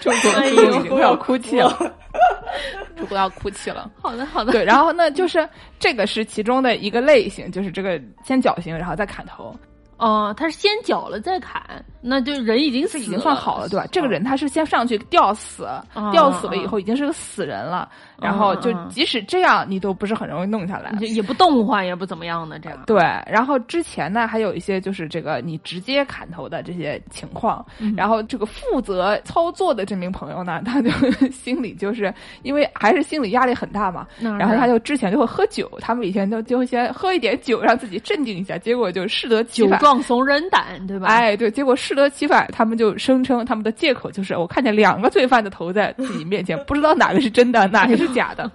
[0.00, 1.94] 主播已经要哭泣了，
[2.98, 3.90] 主播要哭泣了。
[4.00, 4.52] 好的，好的。
[4.52, 5.48] 对，然后呢，就是
[5.78, 9.54] 这个是其中的一个类型，就是这个先绞刑，然后再砍头。
[10.02, 11.62] 哦，他是先绞了再砍，
[12.00, 13.86] 那就人已经死已经算好了，对吧？
[13.92, 15.68] 这个人他是先上去吊死，
[16.10, 17.88] 吊死了以后已经是个死人了。
[18.20, 22.78] 然后就即使这样，你都不是很容易弄下来，也不动换，也不怎么样的这样。
[22.86, 27.64] 对，然后之前呢，还有一些就是这个你直接砍头的这些情况。
[27.96, 30.88] 然后这个负责操作的这名朋友呢，他就
[31.32, 41.06] 心里就是因为还是心理压力很大嘛，然后他就之前就会喝酒，他们以前都就会先喝一点酒让自己镇定一下，结果就适得其反，酒壮怂人胆，对吧？
[41.06, 48.08] 哎，对，结果适得其反，他们就声称他们的借口就是我看见两个罪犯的头在自己面前， 不知道哪个是真的，哪个是。
[48.12, 48.50] 假的。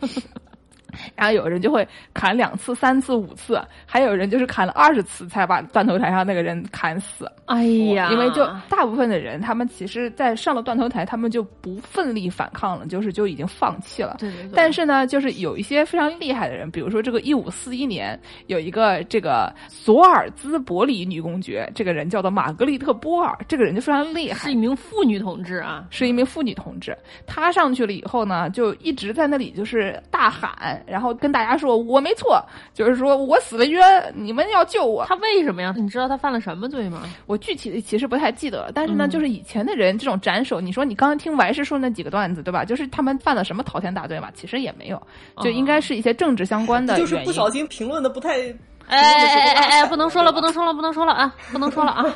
[1.18, 7.30] 然后有人就会砍两次、三次、五次，还有人就是砍了二十次才把断头台上那个人砍死。
[7.48, 14.18] 哎呀，因为就大部分的人，他们其实，在上了断头台，他们就不奋力反抗了，就是就已经放弃了。
[14.20, 14.52] 对对对。
[14.54, 26.96] 但是呢，就是有一些非常厉害的人，比如说这个一五四一年有一个这个索尔兹伯里女公爵，这个人叫做玛格丽特波尔，这个人就非常厉害，是一名妇女同志啊，是一名妇女同志。
[27.26, 30.84] 她上去了以后呢，就一直在那里就是大喊。
[30.86, 32.44] 然后跟大家说我没错，
[32.74, 35.06] 就是说我死了冤，你们要救我。
[35.06, 35.74] 他为什么呀？
[35.78, 37.04] 你知道他犯了什么罪吗？
[37.26, 42.64] 我具体的其实不太记得了，但是呢，就是以前的人这种斩首，你说你刚刚听完事说那几个段子对吧？
[42.66, 44.30] 就是他们犯了什么滔天大罪嘛？
[44.34, 45.02] 其实也没有，
[45.42, 48.54] 就应该是一些政治相关的，就是不小心评论的不太。
[48.90, 49.86] 哎哎哎哎！
[49.88, 51.36] 不能说了，不能说了，不能说了啊！
[51.52, 52.06] 不能说了啊！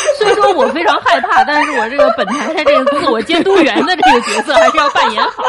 [0.18, 5.42] 虽说我非常害怕，但是我这个本台的这个自我监督员的这个角色还是要扮演好。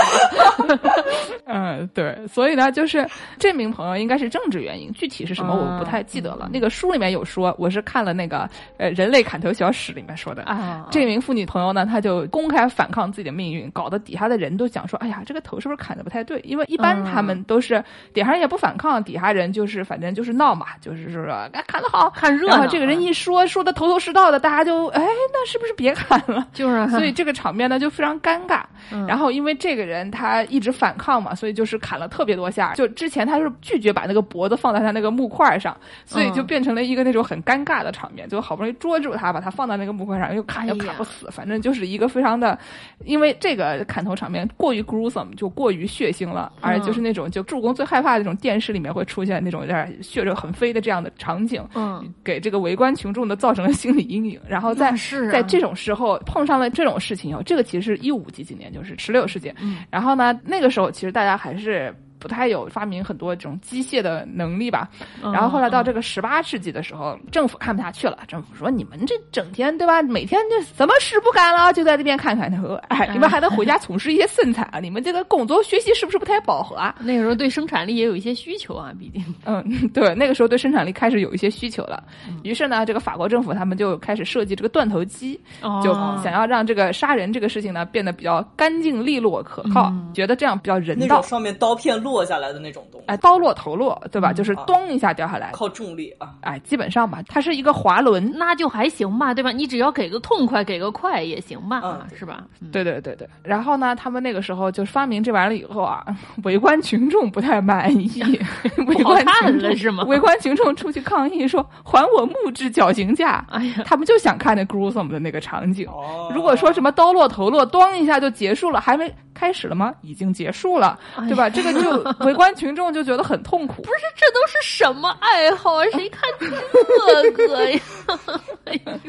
[1.51, 3.07] 嗯，对，所以呢，就是
[3.39, 6.47] 这名朋友应该是政治原因，具体是什么我不太记得了。
[6.53, 10.85] 那个书里面有说，我是看了那个呃《人类砍头小史》里面说的啊。
[10.91, 17.83] 这名妇女朋友呢，她就公开反抗自己的命运，搞得底下的人都讲说：“哎呀，这个头是不是砍的不太对？”因为一般他们都是
[18.13, 18.59] 底下人也不。
[18.59, 22.67] 反抗底下人就是反正就是闹嘛，就是说哎砍得好，看热闹。
[22.67, 26.47] 这个人一说说的头头是道的，大家就哎那是不是别砍了？
[26.54, 28.62] 就是，所以这个场面呢就非常尴尬。
[29.08, 32.73] 然后因为这个人他一直反抗嘛，所以就是砍了特别多下。
[32.73, 35.75] 就之前他是拒绝把那个脖子放在他那个木块上，
[36.06, 38.28] 所以就变成了一个那种很尴尬的场面。
[38.28, 42.58] 就好不容易捉住他，把他放到那个木块上，又砍又砍不死，反正就是一个非常的，
[43.06, 49.43] 因为这个砍头场面过于 gruesome，就过于血腥了，而就是那种就助攻最害怕的那种电视里面会出现。
[49.43, 54.28] 那种有点血肉横飞的这样的场景，嗯，给这个围观群众的造成了心理阴影。
[54.47, 54.93] 然后在
[55.31, 59.53] 在这种时候碰上了这种事情以后，这个其实是一五几几年，就是十六世纪。
[59.89, 61.93] 然后呢，那个时候其实大家还是。
[62.19, 64.89] 不太有发明很多这种机械的能力吧，
[65.21, 72.49] 然后后来到这个十八世纪的时候，政府看不下去了，政府说你们这整天对吧，每天就什么事不干了，就在这边看看。
[72.49, 76.95] 头，哎，你们还能回家从事一些生产啊，你们这个工作学习是不是不太饱和啊？
[76.99, 82.03] 那个时候对生产力也有一些需求啊，毕竟，嗯，对，那个时候对生产力开始有一些需求了，
[82.43, 85.39] 于是呢，这个法国政府他们就开始设计这个断头机，
[85.84, 93.05] 就想要让这个杀人这个事情呢变得比较干净利落可靠，觉得这样比较人道，上面刀片落下来的那种东西。
[93.07, 94.33] 哎，刀落头落，对吧？
[94.33, 96.33] 就是咚一下掉下来，靠重力啊！
[96.41, 99.51] 哎，基本上吧，它是一个滑轮，那就还行吧，对吧？
[99.51, 102.43] 你只要给个痛快，给个快也行吧，是吧？
[102.71, 103.29] 对对对对。
[103.43, 106.03] 然后呢，他们那个时候就发明这玩意儿了以后啊，
[106.43, 108.09] 围观群众不太满意，
[108.87, 110.03] 围观群众是吗？
[110.05, 115.87] 围观群众出去抗议说：“还我木质绞刑架！”哎呀，他们就想看那 gruesome 的那个场景。
[116.33, 119.93] 如果说什么刀落头落，咚一下就结束了，还没开始了吗？
[120.01, 121.49] 已经结束了，对吧？
[121.49, 123.81] 这个就 围观群众就觉得很痛苦。
[123.81, 125.83] 不是，这都是什么爱好啊？
[125.93, 127.79] 谁看这个呀？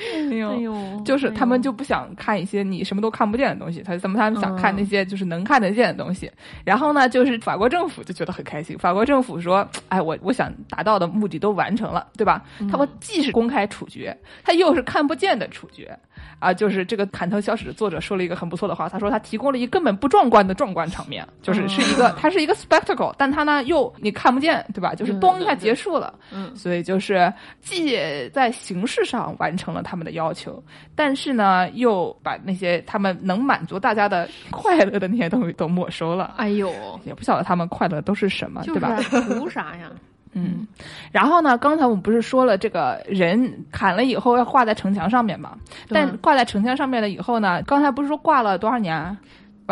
[0.00, 6.30] 哎呦，就是他们就不想看一些你什么都看不见的东西，他怎么他们想看那些就是能看得见的东西。
[6.64, 8.78] 然后呢，就是法国政府就觉得很开心。
[8.78, 12.42] 法国政府说：“哎，我我想达到的目的都完成了，对吧？
[12.70, 15.94] 他们既是公开处决，他又是看不见的处决。”
[16.38, 24.94] 啊，就是这个《砍头小史》的作者说了一个很不错的话，他说他提供了一根本不壮观的壮观场面，就是是一个，它是一个 spectacle，但它呢又你看不见，对吧？
[24.94, 27.96] 就是咚一下结束了，嗯，所以就是既
[28.30, 30.62] 在形式上完成了他们的要求，
[30.94, 36.34] 但是呢又把那些他们能满足大家的 快乐的那些东西都没收了。
[36.36, 36.72] 哎呦，
[37.04, 38.96] 也不晓得他们快乐都是什么，对吧？
[39.28, 39.90] 图啥呀？
[40.32, 40.66] 嗯，
[41.10, 41.58] 然后呢？
[41.58, 45.56] 刚才我们不是说了，这个人砍了以后要挂在城墙上面嘛？
[45.88, 47.60] 但挂在城墙上面了以后呢？
[47.64, 49.16] 刚才不是说挂了多少年？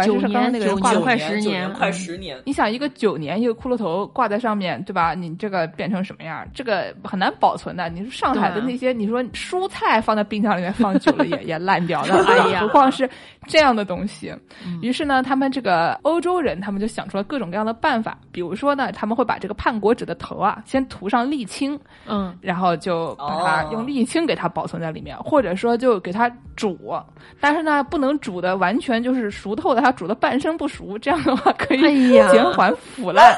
[0.06, 2.40] 九年，那个人挂了快十年，快十年。
[2.44, 5.14] 你想一个九年一个骷髅头挂在上面，对吧？
[5.14, 6.46] 你这个变成什么样？
[6.54, 7.88] 这个很难保存的。
[7.88, 13.08] 你说上海的那些，你说蔬菜放在冰箱里面放久了也 也烂掉的，哎呀，何况是
[13.46, 14.32] 这样的东西。
[14.82, 18.18] 于是呢，他们这个欧洲人，他们就想出了各种各样的办法。
[18.30, 26.94] 比如说呢，他们会把这个叛国者的头啊，先涂上沥青，嗯，然后就把它用沥青给它保存在里面，或者说就给它煮，
[27.40, 29.87] 但是呢，不能煮的完全就是熟透的。
[29.92, 33.34] 煮的半生不熟，这样的话可以减缓腐烂、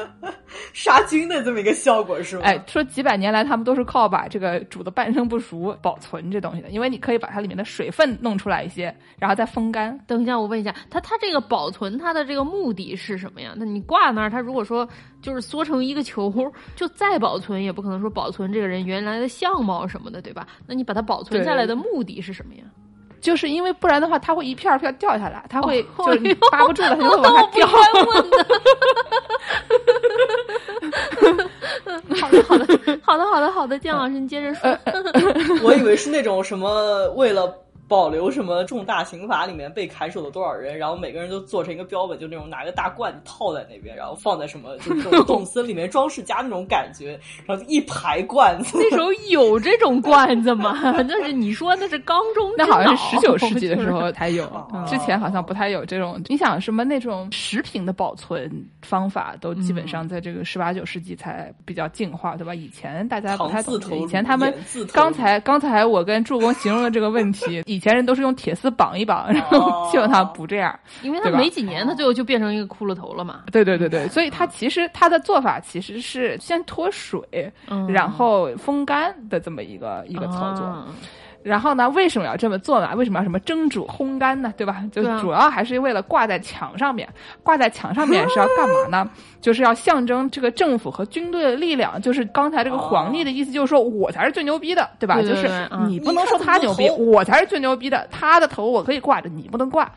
[0.72, 2.42] 杀菌的这么一个效果，是吗？
[2.44, 9.96] 哎，说几百年来他们都是靠把这个煮的半生不熟保存这东西的，因为你可以把它里面的水分弄出来一些，然后再风干。
[10.06, 13.52] 等一下，我问一下，它它这个保存它的这个目的是什么呀？
[13.56, 14.88] 那你挂那儿，它如果说
[15.20, 16.32] 就是缩成一个球，
[16.76, 20.46] 就再保存也不可能说保存这个人原来的相貌什么的，对吧？
[20.66, 22.62] 那你把它保存下来的目的是什么呀？
[23.22, 27.66] 就是因为不然的话，它会一片片掉下来，它会就是你扒不住了，它就会往下掉。
[32.20, 32.66] 好的，好的，
[33.02, 34.76] 好的，好的，好的，姜老师，你接着说。
[35.62, 37.61] 我以为是那种什么为了。
[37.92, 48.78] 保留什么重大刑罚里面被砍手的多少人，然后每个人都做成一个标本，就那种拿个大罐子套在那边，然后放在什么就是 动森里面装饰家那种感觉，然后一排罐子。
[48.80, 50.72] 那时候有这种罐子吗？
[51.06, 54.50] 那是你说那是缸中那好像是十九世纪的时候才有，
[54.86, 56.18] 之前好像不太有这种。
[56.28, 62.54] 你想什么那种食品的保存方法，都基本上在这个十八九世纪才比较进化，对吧？
[62.54, 64.54] 以前大家不太懂，以前他们
[64.94, 73.40] 刚才刚才我跟助攻形容的这个问题， 以前人都是用铁丝绑一绑，然后希望它不这样，因为它没几年，它最后就变成一个骷髅头了嘛。
[73.50, 77.52] 对对对对，所以它其实它的做法其实是先脱水，
[77.88, 80.86] 然后风干的这么一个一个操作。
[81.42, 81.88] 然后呢？
[81.90, 82.90] 为什么要这么做呢？
[82.96, 84.52] 为什么要什么蒸煮烘干呢？
[84.56, 84.82] 对吧？
[84.92, 87.08] 就主要还是为了挂在墙上面。
[87.42, 89.10] 挂在墙上面是要干嘛呢？
[89.40, 92.00] 就是要象征这个政府和军队的力量。
[92.00, 95.20] 就是刚才这个皇帝的意思，就是说我才是最牛逼的，对吧？
[95.20, 98.06] 就是你不能说他牛逼，我才是最牛逼的。
[98.10, 99.90] 他的头我可以挂着，你不能挂。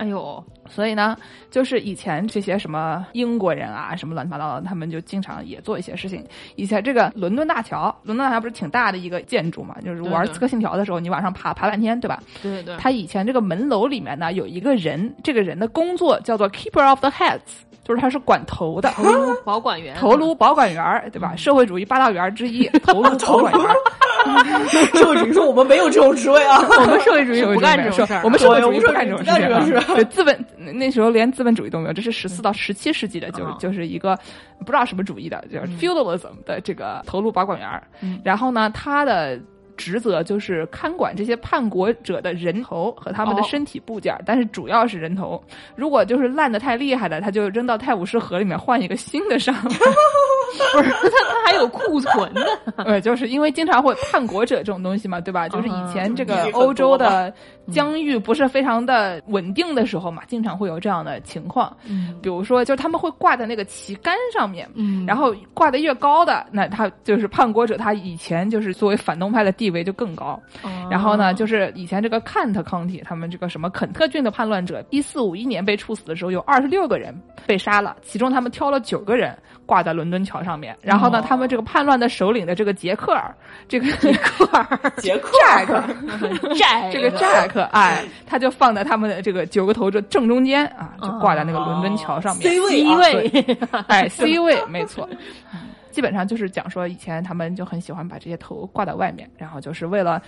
[0.00, 1.14] 哎呦，所以呢，
[1.50, 6.24] 就是以前这些什么英国人啊，什么乱七八糟的，他们就经常也做一些事情。
[6.56, 9.76] 以前这个伦敦大桥，伦敦大桥不是挺大的一个建筑嘛？
[9.84, 12.22] 就是玩《刺客信条》的时候，你往上爬爬半天，对吧？
[12.42, 12.76] 对对对。
[12.78, 17.69] 他以前这个门楼里面呢，有一个人，这个人的工作叫做 Keeper of the Heads。
[17.90, 21.34] 就是他是管头的，头颅保管员，头颅保管员，对吧？
[21.34, 23.62] 社会主义八大员之一，头颅保管员。
[24.94, 29.82] 社会主义说我们没有这种职位啊， 我们社会主义不干这种事儿，我们社会主义不干这种事儿。
[29.96, 30.38] 对，资本
[30.72, 34.16] 那时候连资本主义都没有，这是十四到十七世纪的，就是就是一个
[34.60, 37.68] 不知道什么主义的，就是 feudalism 的这个头颅保管员。
[38.22, 39.36] 然后呢，他的。
[39.80, 45.42] 职责就是看管这些叛国者的人头和他们的身体部件，但是主要是人头。
[45.74, 49.54] 如果就是烂的太厉害了，他就扔到泰晤士河里面换一个新的上。
[50.74, 52.42] 不是他，他还有库存呢。
[52.84, 55.48] 对，就是因为经常会叛国者这种东西嘛，对吧？
[55.48, 57.32] 就是以前这个欧洲的
[57.72, 61.74] 疆域不是非常的稳定的时候嘛，经常会有这样的情况。
[61.88, 69.70] 嗯，比如说，就他们会挂在那个旗杆上面，嗯，然后挂的越高的，那他就是叛国者，他以前就是作为反动派的地。
[69.70, 70.36] 位就更高，
[70.90, 77.14] 然后呢，就是以前这个坎特康体，他们这个什么肯特郡的叛乱者，一四五一年被处死的时候，有二十六个人
[77.46, 79.32] 被杀了，其中他们挑了九个人
[79.70, 83.32] 挂在伦敦桥上面，然后呢，他们这个叛乱的首领的这个杰克尔，
[83.68, 84.66] 这个 杰克尔，
[84.96, 85.30] 杰克
[86.56, 92.58] ，Jack， 这个 Jack，哎，他就放在他们的这个九个头的正中间啊，就挂在那个伦敦桥上面，C
[92.96, 93.48] 位，
[93.86, 95.08] 哎，C 位，没错。
[95.90, 100.20] 基本上就是讲说，以前他们就很喜欢把这些头挂在外面，然后就是为了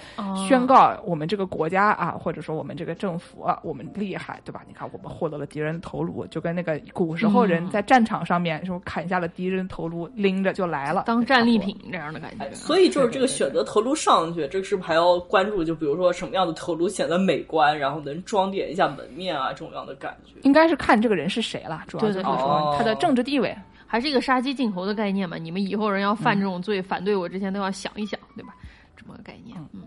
[0.48, 4.62] 宣告我们这个国家啊，或者说我们这个政府啊，我们厉害，对吧？
[4.66, 12.50] 你看，我们获得了敌人的头颅，就跟那个古时候人在战场上面，说砍下了敌人头颅，拎着就来了，当战利品这样的感觉。
[12.52, 15.62] 所以就是这个选择头颅上去，这个是不是还要关注？
[15.62, 20.40] 就比如说什么样的头颅显得美观，然后能装点一下门面啊，这种样的感觉。
[20.42, 23.56] 应该是看这个人是谁了，主要就是说他的政治地位。
[23.92, 25.36] 还是一个杀鸡儆猴的概念嘛？
[25.36, 28.56] 你们以后人要犯这种罪，反对我之前都要想一想，对吧？
[28.96, 29.82] 这么个概念，嗯。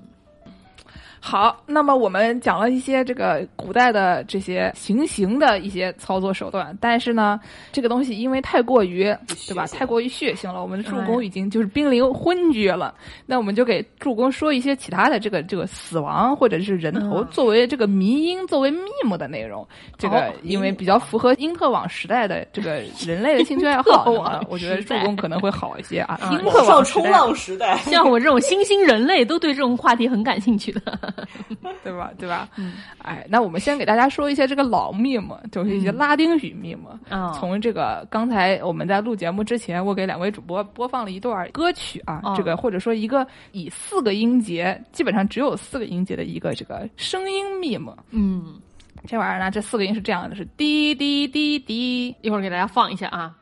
[1.27, 7.39] 好，那么我们讲了一些这个古代的这些行刑的一些操作手段，但是呢，
[7.71, 9.05] 这个东西因为太过于
[9.47, 12.93] 对吧，太过于血腥了，我们的助攻已经就是濒临昏厥了。
[13.25, 19.67] 那我们就给助攻说一些其他的这个这个死亡或者是人头作为这个迷因作为 meme 的内容。
[19.97, 24.11] 这个因为比较符合因特网时代的这个人类的兴趣爱好，
[24.47, 26.19] 我觉得助攻可能会好一些啊。
[26.31, 31.14] 因特网冲浪时代， 像我这种新兴人类都对这种话题很感兴趣的。
[31.83, 32.11] 对吧？
[32.17, 32.49] 对吧？
[32.57, 37.33] 嗯，哎，那我们先给大家说一些这个老 meme，就是一些拉丁语 meme。
[37.33, 47.95] 从这个刚才我们在录节目之前，我给两位主播播放了一段歌曲啊，这个或者说一个以四个音节，基本上只有四个音节的一个这个声音 meme。
[48.11, 48.59] 嗯，
[49.05, 52.15] 这玩意儿呢，这四个音是这样的：是滴滴滴滴。
[52.21, 53.35] 一会儿给大家放一下啊。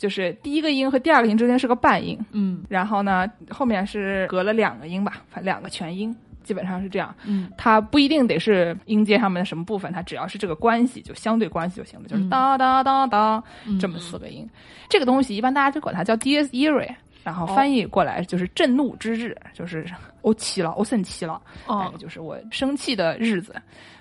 [0.00, 13.44] 就是第一个音和第二个音之间是个半音，嗯，然后呢，后面是隔了两个音吧，两个全音，基本上是这样，嗯，它不一定得是音阶上面的什么部分，它只要是这个关系，就相对关系就行了，就是哒哒哒哒
[13.78, 14.48] 这么四个音，
[14.88, 16.88] 这个东西一般大家就管它叫 dies irae，
[17.22, 19.84] 然后翻译过来就是震怒之日，就是
[20.22, 23.54] 我气了，我生气了，哦，就是我生气的日子。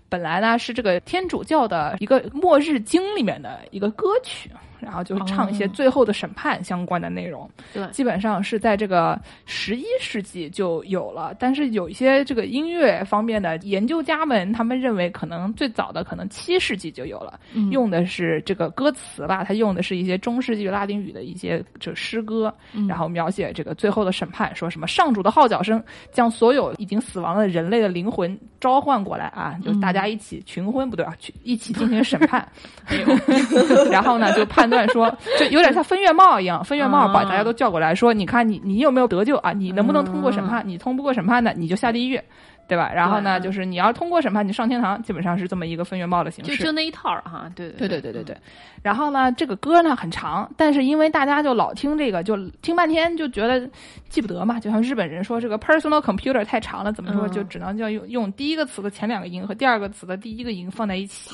[0.08, 4.50] 本来呢是这个天主教的一个末日经里面的一个歌曲。
[4.80, 7.50] 然后就是唱一些最后的审判相关的内容。
[7.74, 17.40] 对，基本上是在这个十一世纪就有了，但是有一些这个音乐方面的研究家们，他们认为可能最早的可能七世纪就有了，
[17.72, 22.54] 用的是这个歌词吧，他用的是一些中世纪拉丁语的一些就诗歌，
[22.88, 32.48] 然后描写这个最后的审判，说什么上主的号角声将所有已经死亡的人类的灵魂召唤过来啊，就是大家一起群婚不对啊，去一起进行审判
[33.92, 39.52] 然后呢就判断说，就有点像分院帽一样，分院帽把大家都叫过来说，你看你你有没有得救啊？
[39.52, 40.64] 你能不能通过审判？
[40.68, 42.22] 你通不过审判的，你就下地狱。
[42.70, 42.92] 对吧？
[42.94, 46.56] 然后呢，就是你要通过审判，你上天堂，基本上是这么一个分月报的形式。
[46.56, 48.38] 就就那一套哈，对对对对对对。
[48.82, 53.68] 然后呢，这个歌呢很长，但是因为大家就老听这个，就听半天就觉得
[54.08, 54.60] 记不得嘛。
[54.60, 61.32] 就像日本人说这个 personal computer 太长了，怎么说就只能叫用用第一个词的前两个音和第二个词的第一个音放在一起。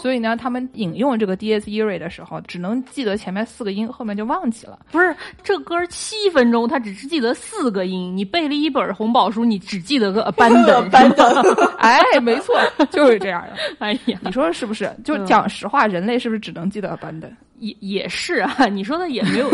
[0.00, 4.78] 所以呢，他们引用这个 D S E R 的时候，只能记得前面四个音，后面就忘记了。
[4.92, 8.16] 不是这歌七分钟，他只是记得四个音。
[8.16, 11.42] 你背了一本红宝书，你只记得个班的 班的。
[11.78, 12.56] 哎，没错，
[12.90, 13.54] 就是这样的。
[13.84, 14.90] 哎呀，你说是不是？
[15.04, 17.30] 就讲实话，人类是不是只能记得班的？
[17.58, 19.50] 也也是啊，你说的也没有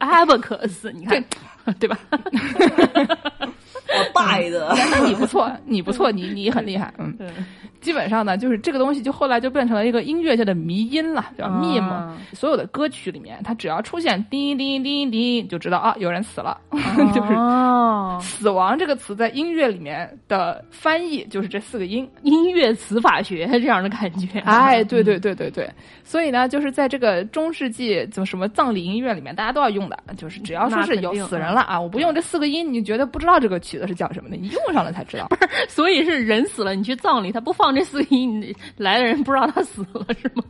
[0.00, 1.22] abacus，你看，
[1.78, 1.96] 对吧？
[3.88, 7.16] 我拜的，那你不错，你不错，你你很厉害，嗯。
[7.86, 12.12] 基本上呢，就是这个东西就后来就变成了一个音乐界的迷音了，叫 meme。
[12.32, 16.58] 所有的歌曲里面，它只要出现叮叮叮叮，就知道啊，有人死了。
[17.14, 24.40] 就是死亡这个词在音乐里面的翻译就是这四个音，音乐词法学这样的感觉。
[24.44, 25.70] 哎，对对对对对。
[26.02, 34.36] 所以呢，就是在这个中世纪就什么葬礼音乐里面，大家都要用的，就是只要说是有死人了啊，我不用这四个音，你觉得不知道这个曲子是讲什么的？
[34.36, 35.28] 你用上了才知道。
[35.30, 37.75] 不是，所以是人死了，你去葬礼，他不放。
[37.76, 40.42] 这四个音来的人不知道他死了是吗？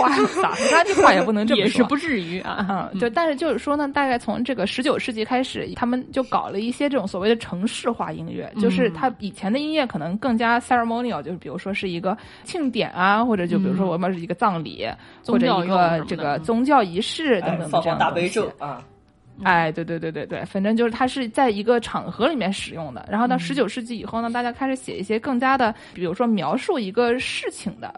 [0.00, 0.08] 话
[0.42, 0.68] 咋说？
[0.70, 2.90] 他这话也不能这么说，也是不至于啊。
[2.98, 14.88] 对，但是就是说呢，大概从这个十九世纪开始，他们就搞了一些这种所谓的城市化音乐，就是他以前的音乐可能更加 ceremonial，就是比如说是一个庆典啊，或者就比如说我们是一个葬礼，
[15.24, 18.82] 或者一个这个宗教仪式等等的这样大悲咒啊。
[19.44, 23.06] 哎，对对对对对，反正就是它是在一个场合里面使用的。
[23.10, 27.92] 然后到十九世纪以后呢，大家开始写一些更加的，比如说描述一个事情的，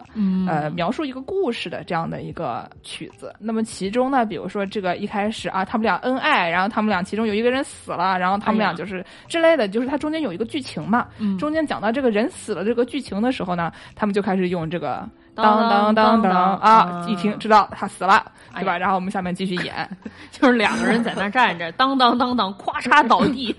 [0.47, 3.33] 呃，描述一个故事的这样的一个曲子。
[3.39, 11.07] 那么其中呢，比如说这个一开始啊，他们俩恩爱，然后他们俩其中有一个人死了，然后他们俩就是之类的，就是它中间有一个剧情嘛。
[11.39, 15.07] 中间讲到这个人死了这个剧情的时候呢，他们就开始用这个。
[15.35, 17.05] 当当当当啊！
[17.07, 18.23] 一听知道他死了，
[18.53, 18.77] 对吧？
[18.77, 19.89] 然后我们下面继续演，
[20.31, 23.55] 就是两个人在那站着， 当当当当，咵嚓倒地。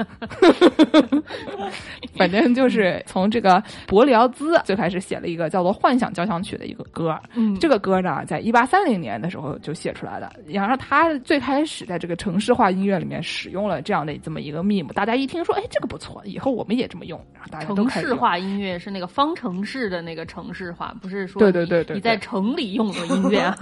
[2.17, 7.19] 反正就是从这个伯里奥兹最开始写了一个叫做《幻想交响曲》的一个歌。
[7.35, 10.31] 嗯，这个歌呢，在一八三零年的时候就写出来的。
[10.47, 17.19] 然后他最开始在这个城市化音乐里面使用了这样的这么一个 meme，大家一听说，哎，这个不错，以后我们也这么用。
[17.33, 21.64] 然后大家都城市化音乐是那个方程式的那个城市化，不是说对对。
[21.67, 23.57] 对对，你在城里用的音乐啊，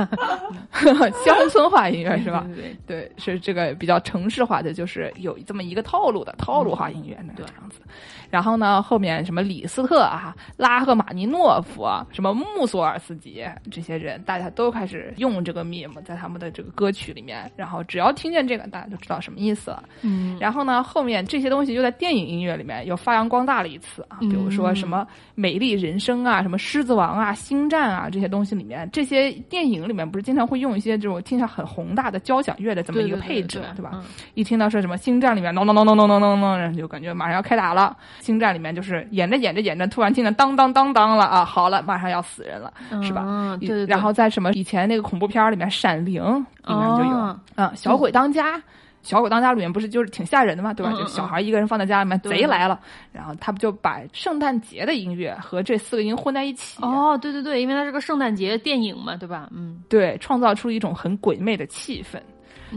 [1.25, 2.47] 乡村化音乐是吧？
[2.55, 7.81] 对对，是这个比较城市化的，就是有这么一个套路的套路化音乐那这样子。
[8.33, 17.53] 然后呢，后面什么李斯特啊、拉赫玛尼诺夫啊、什么穆索尔斯基这些人，大家都开始用这个 meme 在他们的这个歌曲里面。
[17.57, 19.85] 然后只要听见这个，大家就知道什么意思了。
[20.01, 20.39] 嗯。
[20.41, 34.03] 然后呢，后面这些东西又在电影音乐里面又发扬光大了一次啊，比如说什么《美丽人生》啊、什么《狮子王》啊、《星战》啊这些东西里面，这些电影里面不是经常会用一些这种听起来很宏大的交响乐的这么一个配置，对吧？
[34.33, 37.95] 一听到说什么《星战》里面咚咚咚咚咚咚咚咚，就感觉马上要开打了。
[38.23, 41.45] 星战里面就是演着演着演着，突然听见当当当当了啊！
[41.45, 43.25] 好了，马上要死人了，是吧？
[43.27, 43.87] 嗯，对对。
[43.87, 46.23] 然后在什么以前那个恐怖片里面，《闪灵》
[46.69, 47.41] 里面就有啊，
[47.75, 48.57] 《小鬼当家》，
[49.03, 50.93] 《小鬼当家》里面不是就是挺吓人的嘛，对吧？
[50.93, 52.79] 就小孩一个人放在家里面，贼来了，
[53.11, 56.81] 然后他不就把圣诞节的音乐和这四个音混在一起？
[56.81, 59.49] 哦，对对对，因为它是个圣诞节电影嘛，对吧？
[59.53, 62.21] 嗯，对，创造出一种很鬼魅的气氛。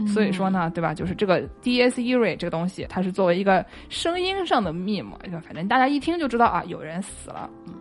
[0.06, 0.92] 所以说呢，对吧？
[0.92, 5.12] 就是这个 D S E R 这个东西，它是作为一个声音上的 meme，
[5.46, 7.48] 反正大家一听就知道啊，有人死了。
[7.66, 7.74] 嗯，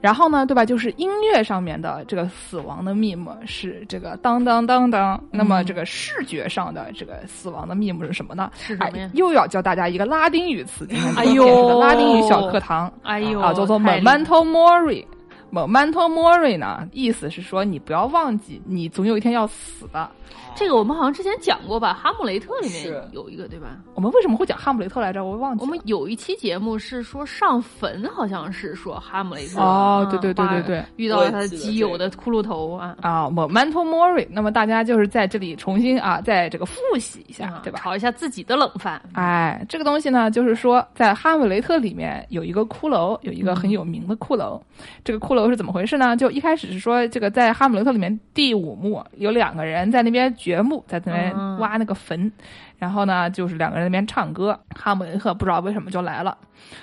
[0.00, 0.64] 然后呢，对吧？
[0.64, 5.22] 就是音乐上面的这个死亡的 meme 是这个当当当当。
[5.30, 8.50] 那么这个视觉上的这个死亡的 meme 是什么呢？
[8.56, 9.10] 是什么呀？
[9.14, 15.04] 又要教大家一个拉丁语词，今天哎呦，拉丁语小课堂，哎呦啊，叫做 Memento Mori。
[15.52, 20.10] Memento Mori 呢，意思是说你不要忘记，你总有一天要死的。
[20.56, 23.76] 这个我们好像之前讲过吧，《哈姆雷特》里面有一个，对吧？
[23.94, 25.24] 我们为什么会讲《哈姆雷特》来着？
[25.24, 25.60] 我忘记。
[25.60, 29.60] 我们有一期节目是说上坟，好像是说哈姆雷特。
[29.60, 34.26] 哦，对对对对对，遇到了他基友的骷髅头啊啊，Memento Mori。
[34.30, 37.80] 那么大家就是在这里重新啊，在这个复习一下，对吧？
[37.82, 39.00] 炒一下自己的冷饭。
[39.14, 44.60] 哎，这个东西呢，就是说在《哈姆雷特》里面有一个骷髅，有一个很有名的骷髅。
[45.02, 46.16] 这个骷髅是怎么回事呢？
[46.16, 51.34] 就一开始是说，这个在《哈姆雷特》里面第五幕有两个人在那边掘墓，在那边。
[51.58, 52.30] 挖那个坟，
[52.78, 54.58] 然后呢，就是两个人那边唱歌。
[54.74, 56.36] 哈姆雷特不知道为什么就来了。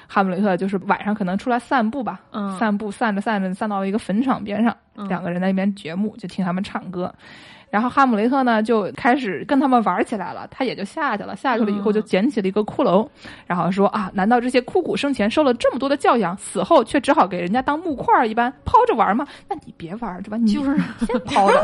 [0.08, 2.22] 哈姆雷特就是晚上可能出来散步吧，
[2.58, 4.76] 散步散着散着散到一个坟场边上，
[5.10, 7.14] 两个人在那边掘墓，就听他们唱歌。
[7.72, 11.36] 然后哈姆雷特呢就开始跟他们玩起来了，他也就下去了。
[11.36, 13.08] 下去了以后就捡起了一个骷髅，
[13.48, 19.26] 然后说啊，难道这些枯骨生前受了这么多的教养，死后却只好给人家当木块一般抛着玩吗？
[19.50, 20.38] 那你别玩，对吧？
[20.38, 20.76] 你就是
[21.08, 21.64] 先 抛着。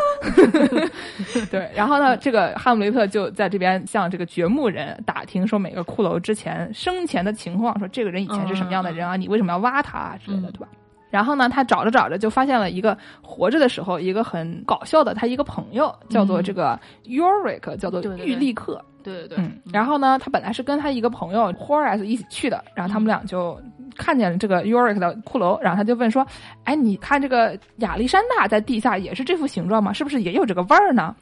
[1.51, 9.18] 对，然后呢，这个哈姆雷特就在这边向这个掘墓人打听说每个骷髅之前生前的情况，说这个人以前是什么样的人啊？
[9.18, 10.68] 你为什么要挖他啊之类的，对吧？
[11.10, 18.84] 然后呢，他找着找着就发现了一个活着的时候一个很搞笑的他一个朋友，叫做这个 Uric，叫做玉立克。
[19.03, 19.38] 对对对。
[19.39, 19.62] 嗯。
[19.72, 23.58] 然后呢，他本来是跟他一个朋友 Horace 一起去的，然后他们俩就
[23.98, 26.26] 看见了这个 Uric 的骷髅，然后他就问说
[26.64, 29.91] ：“哎，你看这个亚历山大在地下也是这副形状吗？
[29.91, 31.16] 是不是也有这个味儿呢？”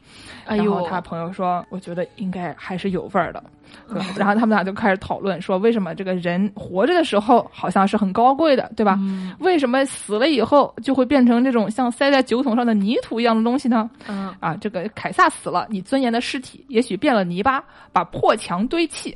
[0.46, 3.44] 哎呦，他朋友说：“我觉得应该还是有味儿的。
[4.16, 9.00] ”然后他们俩就开始讨论说，为什么这个人活着的时候好像是很高贵的，对吧？
[9.40, 13.90] 为什么死了以后就会变成这种像塞在酒桶上的泥土一样的东西呢？
[14.08, 19.16] 嗯啊，这个凯撒死了，你尊严的尸体也许变了泥巴，把破墙堆砌。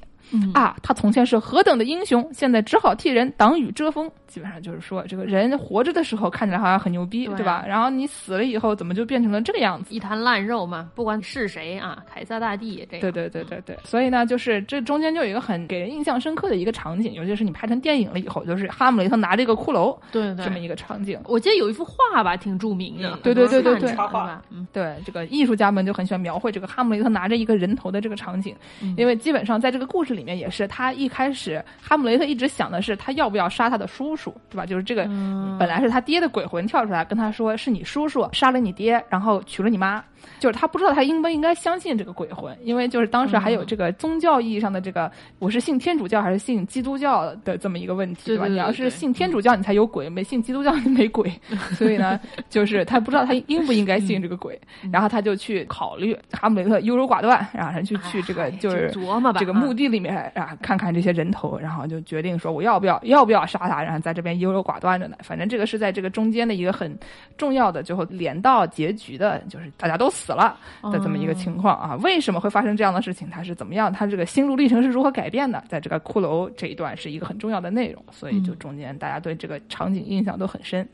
[0.53, 4.09] 啊，他从前是何等的英雄，现在只好替人挡雨遮风。
[4.27, 7.65] 基本上就是说，这个人活着的时候看起来好像很牛逼，对吧？
[7.67, 9.91] 然后你死了以后，怎么就变成了这个样子？
[9.93, 10.91] 一滩烂肉嘛。
[10.93, 13.01] 不管是谁啊，凯撒大帝也这样。
[13.01, 13.75] 对对对对对。
[13.84, 21.19] 所以呢，就是这中间就有一个很给人印象深刻的一个场景，尤其是你拍成电影了以后，就是哈姆雷特拿着一个骷髅，对这么一个场景。
[21.25, 23.17] 我记得有一幅画吧，挺著名的。
[23.23, 23.95] 对对对对对。
[23.95, 24.39] 插画。
[24.51, 28.55] 嗯，对，这个艺术家们就很喜欢描绘这个哈姆雷特拿着一个人头的这个场景，
[28.95, 30.91] 因为基本上在这个故事里面也是他。
[30.93, 34.65] 一开始，哈姆雷特一直想的是他要不要杀他的叔叔，对吧？
[34.65, 35.03] 就是这个，
[35.59, 40.03] 本来是他爹的鬼魂跳出来跟他说：“是你叔叔杀了你爹，然后娶了你妈。”
[40.39, 48.47] 就是他不知道他应不应该相信这个鬼魂，因为就是当时还有这个宗教意义上的这个，我是信天主教还是信基督教的这么一个问题，对吧？
[48.47, 51.32] 你要是信天主教，你才有鬼；没信基督教，你没鬼。
[51.76, 54.59] 所以呢，就是他不知道他应不应该信这个鬼，
[54.91, 56.17] 然后他就去考虑。
[56.32, 65.17] 哈姆雷特优柔寡断，然后他就去这个就是琢磨吧，这个墓地里面啊，看看这些人头，然后就决定说我要不要要不要杀他，然后在这边优柔寡断着呢。
[65.24, 66.97] 反正这个是在这个中间的一个很
[67.38, 70.57] 重要的，最后连到结局的，就是大家都死了。
[70.91, 73.30] 的这么一个情况啊，为什么会发生这样的事情？
[73.30, 73.91] 他是怎么样？
[73.91, 75.64] 他这个心路历程是如何改变的？
[75.68, 80.88] 在这个骷髅这一段是一个很重要的内容，所以就中间大家对这个场景印象都很深。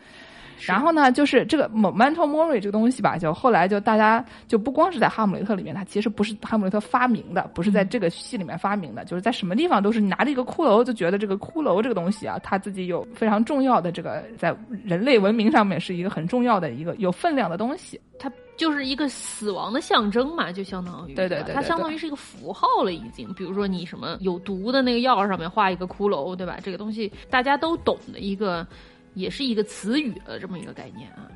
[0.66, 14.56] 然后呢，就是这个 Memento Mori 这个东西吧，就后来就大家就不光是在哈姆雷特里面，它其实不是哈姆雷特发明的，不是在这个戏里面发明的，就是在什么地方都是你拿着一个骷髅，就觉得这个骷髅这个东西啊，它自己有非常重要的这个在
[14.86, 18.32] 人类文明上面是一个很重要的一个有分量的东西，它。
[18.58, 23.34] 就是一个死亡的象征嘛，就相当于对对对，它相当于是一个符号了，已经。
[23.34, 26.58] 比如说你什么有毒的那个药上面画一个骷髅，对吧？
[26.64, 28.66] 这个东西大家都懂的一个，
[29.14, 31.28] 也是一个词语的这么一个概念啊。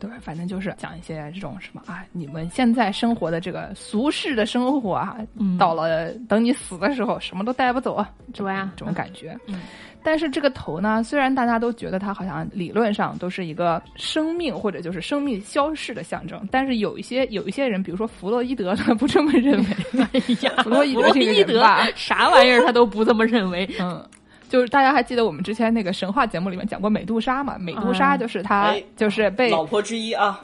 [0.00, 5.16] 对，反正就是讲一些这种什么啊，你们现在生活的这个俗世的生活啊，
[5.58, 9.38] 到了等你死的时候，什么都带不走啊，对呀，这种感觉。
[9.46, 9.60] 嗯。
[10.04, 19.66] 但是这个头呢，虽然大家都觉得它好像理论上都是一个生命或者就是生命消逝的象征，但是有一些有一些人，比如说弗洛伊德，他 不这么认为。
[20.12, 21.58] 哎呀，弗洛伊德
[21.94, 23.66] 啥玩意儿他都不这么认为。
[23.80, 24.04] 嗯，
[24.50, 27.56] 就是大家还记得我们之前那个神话节目里面讲过美杜莎嘛？
[27.58, 30.38] 美杜莎就是他就是被老婆之一啊。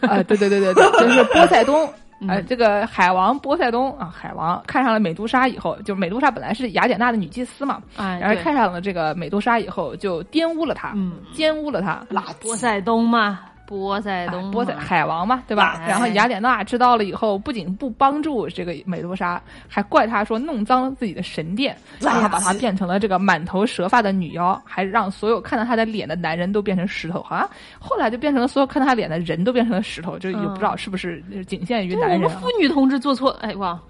[0.00, 1.88] 啊，对对对对对，就是波塞冬。
[2.28, 7.82] 呃，这个海王波塞冬啊，海王看上了美杜莎以后，就美杜莎本来是雅典娜的女祭司嘛，
[8.20, 12.04] 然后看上了这个美杜莎以后，就玷污了她，嗯，奸污了她，
[12.40, 13.40] 波塞冬嘛。
[13.66, 15.80] 波塞冬，波塞海王嘛，对吧？
[15.88, 27.22] 然后雅典娜知道了以后，不仅不帮助这个美杜莎，还怪他说弄脏了自己的神殿，然后把她变成了这个满头蛇发的女妖，还让所有看到她的脸的男人都变成石头。
[27.22, 27.48] 好像
[27.78, 32.28] 后来就变成了所有看到她脸的人都变成了石头，就也不知道是不是仅限于男人。
[32.28, 33.80] 妇女同志做错，哎哇！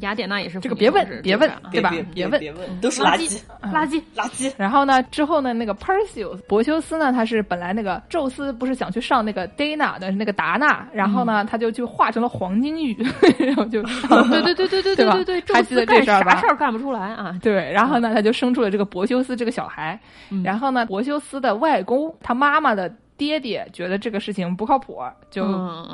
[0.00, 1.90] 雅典娜也是这个别问别问对吧？
[2.12, 3.40] 别问别问，都是垃圾
[3.72, 4.52] 垃圾垃圾。
[4.56, 12.96] 然后呢，之后呢，那个 Perseus 柏修斯呢，他是本来那个宙斯不是想去上那个 Dana 的那个达纳，然后呢，他就就化成了黄金雨，
[13.38, 16.32] 然后就对对对对对对对对，还记得这事儿吧？
[16.32, 17.38] 啥事儿干不出来啊？
[17.42, 19.98] 对，然后呢，他就生出了这个柏修斯这个小孩，
[20.44, 22.92] 然后呢，柏修斯的外公他妈妈的。
[23.20, 24.98] 爹爹觉得这个事情不靠谱，
[25.30, 25.44] 就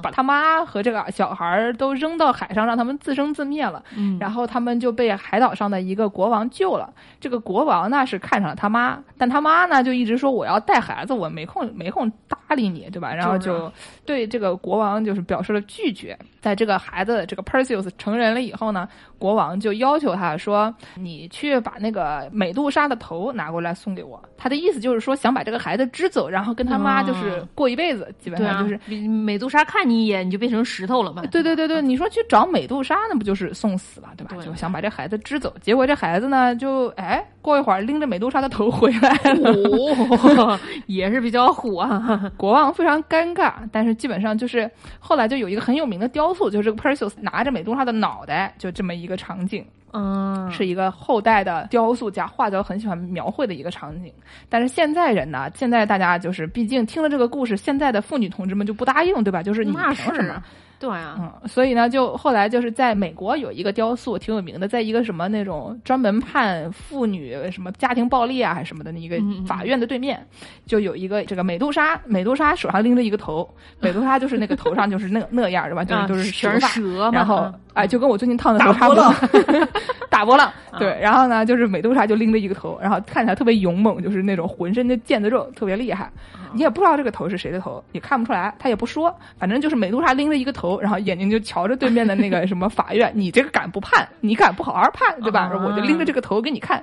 [0.00, 3.82] 把他妈和这个小孩都扔到海上，让他们自生自灭了。
[4.20, 6.88] 然后他们就被海岛上的一个国王救了。
[7.18, 13.12] 这个国王呢是看上了他妈，但他妈呢就一直说我要带孩子，我没空没空搭理你，对吧？
[13.12, 13.72] 然后就
[14.04, 16.16] 对这个国王就是表示了拒绝。
[16.40, 31.22] 在这个孩子这个 Perseus 成人了以后呢，国王就要求他说：“你去把那个美杜莎的头拿过来送给我。”他的意思就是说想把这个孩子支走，然后跟他妈就是过一辈子，基本上就是美杜莎看你一眼你就变成石头了嘛。
[31.26, 34.42] 对对对对，你说去找美杜莎，那不就是送死了，对吧？
[34.44, 42.30] 就想把这孩子支走，结果这孩子呢，就哎，过一会儿拎着美杜莎的头回来了， 也是比较虎啊。
[42.36, 46.46] 国王非常尴尬，但是基本上就是后来就有一个很有名的雕塑。
[46.50, 49.64] 就是这个 Perseus 拿着美杜莎的脑袋，就这么一个场景，
[49.96, 54.12] 嗯，是一个后代的雕塑家画家很喜欢描绘的一个场景。
[54.50, 59.42] 但是现在人呢，现在大家就是毕竟听了这个故事，现在的妇女同志们就不答应，对吧？
[59.42, 60.42] 就是你凭什么？
[60.78, 69.16] 对啊，嗯，所以呢，就后来就是在美国有一个雕塑挺有名的，在一个什么那种专门判妇女什么家庭暴力啊还是什么的一个
[69.46, 70.22] 法院的对面，
[70.66, 73.48] 就有一个这个美杜莎，美杜莎手上拎着一个头，
[73.80, 75.82] 美杜莎就是那个头上就是那 那样，是吧？
[75.82, 79.14] 就是就是蛇发，然后哎，就跟我最近烫的头差不多，
[80.08, 86.10] 打波浪， 对，然后呢，就是美杜莎就拎着一个头，然后看起来特别勇猛，就是那种浑身的腱子肉特别厉害，
[86.54, 90.80] 你也不知道这个头是谁的头，也看不出来，他也不说，反正就是美杜莎拎着一个头。
[90.80, 94.08] 然后眼睛就瞧着对面的那个什么法院， 你这个敢不判？
[94.20, 95.52] 你敢不好好判，对吧？
[95.54, 96.82] 我就拎着这个头给你看。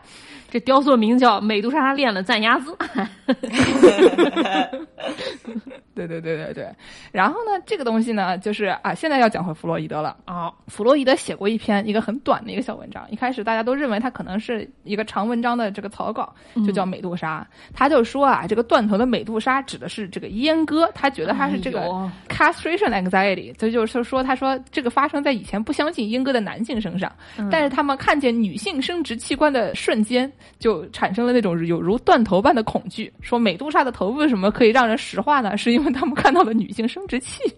[0.52, 2.78] 这雕塑名叫美杜莎练了赞鸭子。
[5.96, 6.68] 对对对对对。
[7.12, 10.52] 然后呢，这个东西呢，就是啊，现在要讲回弗洛伊德了啊。
[10.68, 16.34] 弗洛伊德写过一篇一个很短的一个小文章，一开始大家都认为他可能是一个长文章的这个草稿，
[16.66, 17.46] 就叫美杜莎。
[17.74, 21.88] 他就说啊，这个断头的美杜莎指的是这个阉割，他觉得他是这个
[22.30, 27.12] castration anxiety，这就是说，他说这个发生在以前不相信阉割的男性身上，
[27.52, 30.32] 但是他们看见女性生殖器官的瞬间。
[30.60, 35.58] 就产生了那种有如断头般的恐惧，说美杜莎的头为什么可以让人石化呢？
[35.58, 37.42] 是因为他们看到了女性生殖器。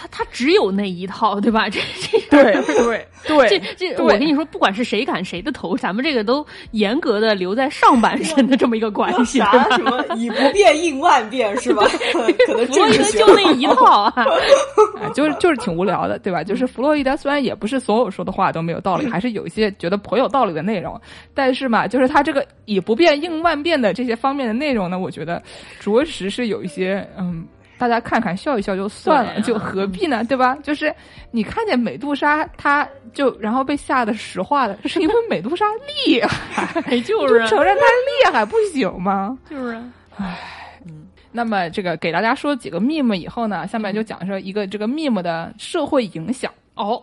[0.00, 1.68] 他他只有那一套，对吧？
[1.68, 9.40] 这这 对对对，这这我跟你说，不管是谁砍谁的头，咱们这个都严格的留在上半身的这么一个关系。
[9.40, 11.82] 啥什么以不变应万变是吧？
[12.46, 14.24] 可能弗洛伊德就那一套啊，
[15.12, 16.44] 就是就是挺无聊的，对吧？
[16.44, 20.96] 就是弗洛伊德虽然也不是所有说的话都没有道理，还是有一些觉得颇有道理的内容，
[21.34, 25.42] 但是嘛，就是他这个以不变应万变的这些方面的内容呢，我觉得
[25.80, 27.44] 着实是有一些嗯。
[27.78, 30.24] 大家看看笑一笑就算了，就何必呢？
[30.24, 30.56] 对吧？
[30.64, 30.92] 就是
[31.30, 35.64] 你看见美杜莎，她就然后被吓得石化了，是因为美杜莎
[36.06, 39.38] 厉害， 就是承认她厉害不行吗？
[39.48, 39.80] 就是
[40.16, 40.36] 唉，
[40.86, 41.06] 嗯。
[41.30, 46.50] 那么这个给大家说几个 meme 以后呢，下面就讲说一个这个 meme 的社会影响。
[46.78, 47.02] 哦，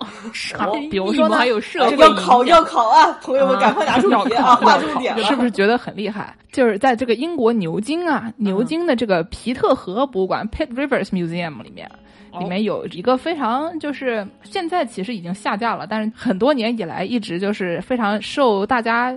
[0.58, 6.34] 好，比如说呢，还有社会要考要考啊，朋友们赶快拿出笔啊，画重点是不是觉得很厉害？
[6.52, 11.92] 就是在这个英国牛津啊，牛津的这个皮特河博物馆 （Pitt Rivers Museum） 里面，
[12.40, 19.14] 里面有一个非常就是现在其实已经下架了，但是很多年以来一直就是非常受大家。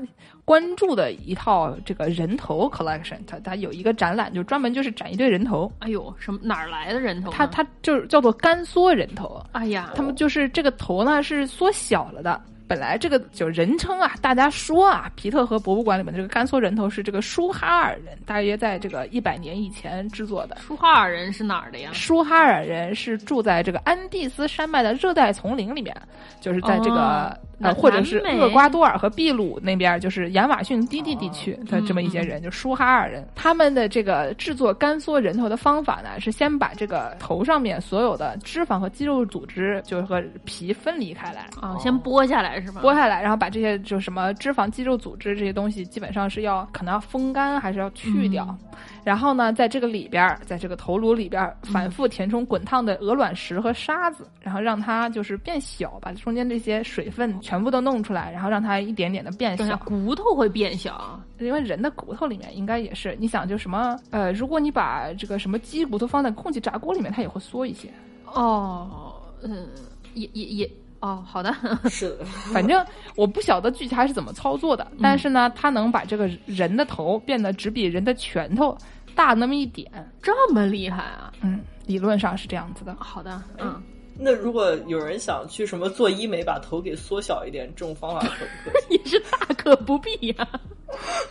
[0.48, 5.70] 关注的一套这个人头 collection，它它有一个展览，就专门就是展一堆人头。
[5.80, 7.30] 哎呦，什么哪儿来的人头？
[7.30, 9.44] 它它就是叫做干缩人头。
[9.52, 12.40] 哎呀，他们就是这个头呢是缩小了的。
[12.68, 20.58] 本来这个就人称啊，大家说啊，皮特和博物馆里面这个甘肃人头是这个舒哈尔人，大约在这个一百年以前制作的。
[20.60, 21.90] 舒哈尔人是哪儿的呀？
[21.94, 25.96] 舒哈尔人是住在这个安第斯山脉的热带丛林里面，
[26.40, 33.26] 就是在这个呃，或者是厄瓜多尔和秘鲁那边，就是亚马逊低地地区的这么一些人，就舒哈尔人。
[33.34, 42.57] 他们的这个制作干缩人头的方法呢，是先把这个头上面所有的脂肪和肌肉组织，就是和皮分离开来啊，先剥下来。
[42.60, 48.56] 是剥下来，然后把这些就什么脂肪、肌肉组织这些东西，基本上是要可能要风干，还是要去掉。
[49.04, 59.76] 然后呢，在这个里边，在这个头颅里边，反复填充滚烫的鹅卵石和沙子，然后让它就是变小，把中间这些水分全部都弄出来，然后让它一点点的变小。
[59.78, 63.16] 骨头会变小，因为人的骨头里面应该也是。
[63.18, 67.88] 你想，就什么呃，如果你把这个什么鸡骨头放在空气炸锅里面，它也会缩一些。
[68.26, 69.68] 哦，嗯，
[70.12, 70.70] 也也也。
[71.00, 71.54] 哦，好的，
[71.88, 72.84] 是的，反正
[73.16, 78.76] 我不晓得具体他是怎么操作的，但是呢，他能把这个人的头变得只比人的拳头
[79.14, 79.90] 大那么一点，
[80.22, 81.32] 这么厉害啊？
[81.40, 82.96] 嗯，理论上是这样子的。
[82.98, 83.80] 好的，嗯。
[84.20, 88.96] 那如果有人想去什么做医美，把头给缩小一点，这种方法可不可以？
[88.98, 90.48] 也是大可不必呀。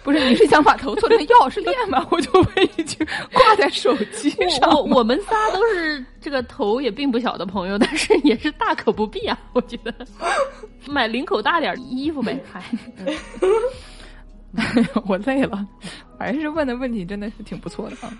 [0.03, 2.07] 不是，你是想把头做成钥匙链吗？
[2.11, 4.69] 我就问一句，挂在手机上。
[4.69, 9.37] 我我们仨都是这个头也并不小的朋友，但是也是大可不必啊。
[9.53, 9.93] 我觉得
[10.87, 12.39] 买领口大点衣服呗。
[12.49, 12.63] 嗨，
[15.07, 15.67] 我累了，
[16.17, 18.13] 还是问的问题真的是挺不错的啊。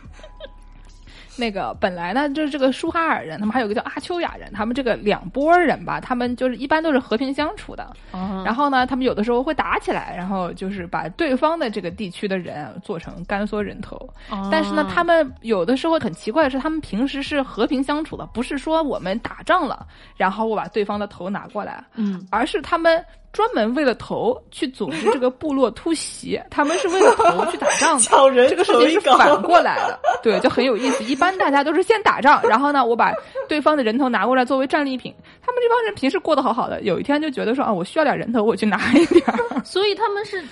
[1.38, 7.96] 那个本来呢，就是这个舒哈尔人，他们还有个叫阿丘亚人，他们这个两拨人吧，他们就是一般都是和平相处的。
[8.44, 14.10] 然后呢，他们有的时候会打起来，然后就是把对方的这个地区的人做成干缩人头。
[14.52, 19.86] 但是呢，他们有的时候很奇怪的是，他们平时是和平相处的，不是说我们打仗了，
[20.16, 23.04] 然后我把对方的头拿过来，嗯，而是他们。
[23.34, 28.00] 专门为了头去组织这个部落突袭， 他们是为了头去打仗
[28.34, 28.48] 的。
[28.50, 31.04] 这个事情是反过来的，对，就很有意思。
[31.04, 33.14] 一般大家都是先打仗，然后呢，我把
[33.48, 35.14] 对方的人头拿过来作为战利品。
[35.42, 39.24] 他们这帮人平时过得好好的，有一天就觉得说啊，我需要点人头，我去拿一点。
[39.64, 40.44] 所以他们是。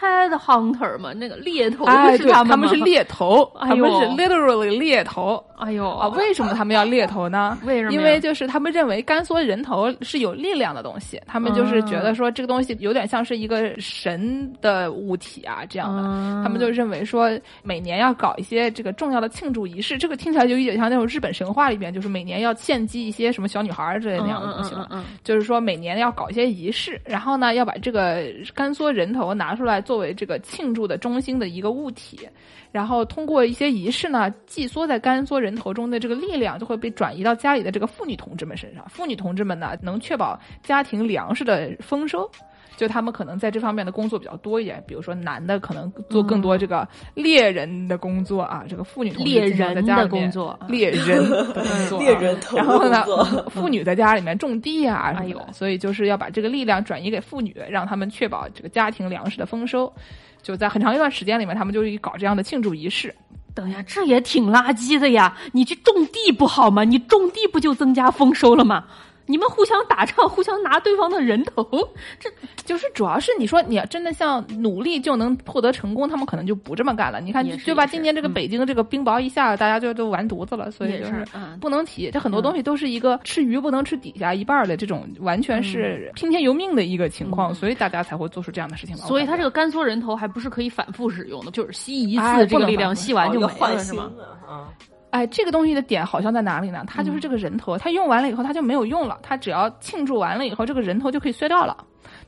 [0.00, 1.84] Head hunter 嘛，那个猎头
[2.16, 5.42] 是他们他们是猎头， 他们是 literally 猎头。
[5.56, 7.58] 哎呦啊，为什么他们要猎头呢？
[7.66, 7.92] 为什么？
[7.92, 16.02] 因为就是他们认为干缩人头是有力量的东西，他们就是觉得说这个东西有点像是一个神的物体啊这样的，
[16.44, 17.28] 他们就认为说
[17.62, 24.88] 每年要搞一些这个重要的庆祝仪式，这个听起来就有点像那种日本神话里边，就是每年要献祭一些什么小女孩之类那样的东西了。
[25.24, 28.22] 就是说每年要搞一些仪式，然后呢要把这个
[28.54, 29.67] 干缩人头拿出来。
[29.68, 32.28] 来作为这个庆祝的中心的一个物体，
[32.72, 38.88] 然后通过一些仪式呢，寄缩在干缩人头中的这个力量就会被转移到家里的这个妇女同志们身上。
[38.88, 42.30] 妇女同志们呢，能确保家庭粮食的丰收，
[42.76, 44.82] 就他们可能在这方面的工作比较多一点。
[44.86, 52.38] 比如说，男的可能做更多这个猎人的工作啊，这个妇女猎人的工作，猎人的 工作，猎人。
[52.54, 53.04] 然后呢，
[53.50, 59.92] 妇女在家里面种地啊什么的，所以就是要把这个力量转移给妇女，让他们确保这个家庭粮食的丰收。
[60.40, 63.14] 就在很长一段时间里面，他们就搞这样的庆祝仪式。
[63.54, 65.36] 等呀，这也挺垃圾的呀！
[65.52, 66.84] 你去种地不好吗？
[66.84, 68.84] 你种地不就增加丰收了吗？
[69.28, 71.64] 你们互相打仗，互相拿对方的人头，
[72.18, 72.30] 这
[72.64, 77.20] 就是主要是你说你要真的像努力就能获得成功，他们可能就不这么干了。
[77.20, 77.86] 你看对吧？
[77.86, 80.70] 今年这个北京这个冰雹一下，大家就都完犊子了。
[80.70, 81.24] 所以就是
[81.60, 89.02] 不能提，这很多东西都是一个吃鱼不能吃底下一半的这种，完全是听天由命的一个情况，所以大家才会做出这样的事情来。
[89.02, 94.10] 所以他这个干缩人头还不是可以反复使用的，就是吸一次这个力量，吸完就没了，是吗？
[94.46, 94.68] 啊。
[95.10, 96.84] 哎，这个东西的点好像在哪里呢？
[96.86, 99.18] 它就是这个人头，它用完了以后，它就没有用了。
[99.22, 101.76] 它只要庆祝完了以后，这个人头就可以碎掉了，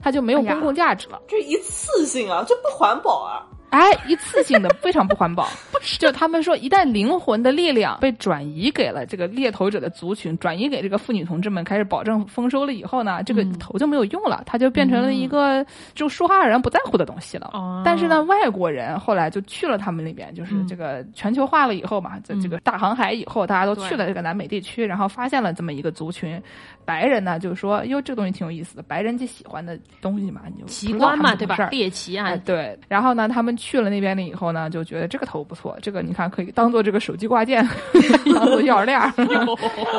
[0.01, 1.20] 它就没有公共价值了。
[1.28, 3.47] 这一次性啊，这不环保啊！
[3.71, 5.49] 哎，一次性的非常不环保。
[5.99, 15.64] 就他们说，一旦灵魂的力量被转移给了这个猎头者的族群，转移给这个妇女同志们，开始保证丰收了以后呢，这个头就没有用了，它就变成了一个
[15.95, 17.51] 就说话人不在乎的东西了。
[17.83, 26.43] 但是呢，外国人后来就去了他们那边，就是这个全球化了以后嘛，在这个大航海以后，大家都去了这个南美地区，然后发现了这么一个族群。
[26.91, 31.57] 白人呢，就是说，哟，这个东西挺有意思的，白人就喜欢的东西嘛，你就奇观嘛，对吧？
[31.70, 32.76] 猎奇啊，对。
[32.88, 37.64] 然后呢，他们去了那边了以后呢，就觉得这个头不错，这个你看可以当做这个手机挂件，
[38.34, 38.99] 当做钥匙链。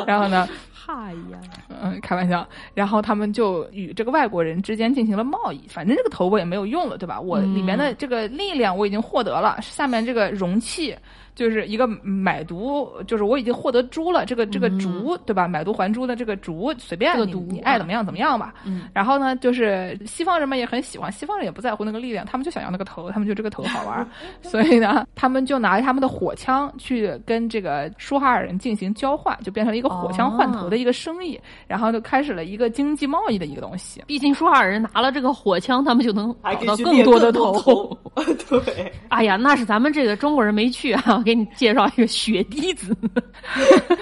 [0.06, 1.40] 然后呢，嗨呀，
[1.82, 2.46] 嗯，开玩笑。
[2.74, 7.18] 然后他们就与这个外国人之间进行了贸易，反正这个头我也没有用了，对吧？
[7.18, 10.94] 我里面的这个力量我已经获得了，下面这个容器。
[11.34, 15.48] 就是一个买椟，就是我已经获得珠了，这个这个竹对吧？
[15.48, 18.54] 买椟还珠的这个竹，随便你你爱怎么样怎么样吧。
[18.92, 24.06] 然后呢，就是西方人们也很喜欢，西方人也不在乎那个力量，他们就想要那个头，他们就这个头好玩，
[24.42, 34.02] 所以呢，他们就拿他们的火枪去跟这个舒哈尔人进行交换，就变成了一个火枪换头的一个生意，然后就开始了一个经济贸易的一个东西。
[34.06, 37.96] 毕竟舒哈尔人拿了这个火枪，他们就能找到更多的头。
[38.48, 41.21] 对，哎呀，那是咱们这个中国人没去啊。
[41.22, 42.96] 给你介绍一个血滴子，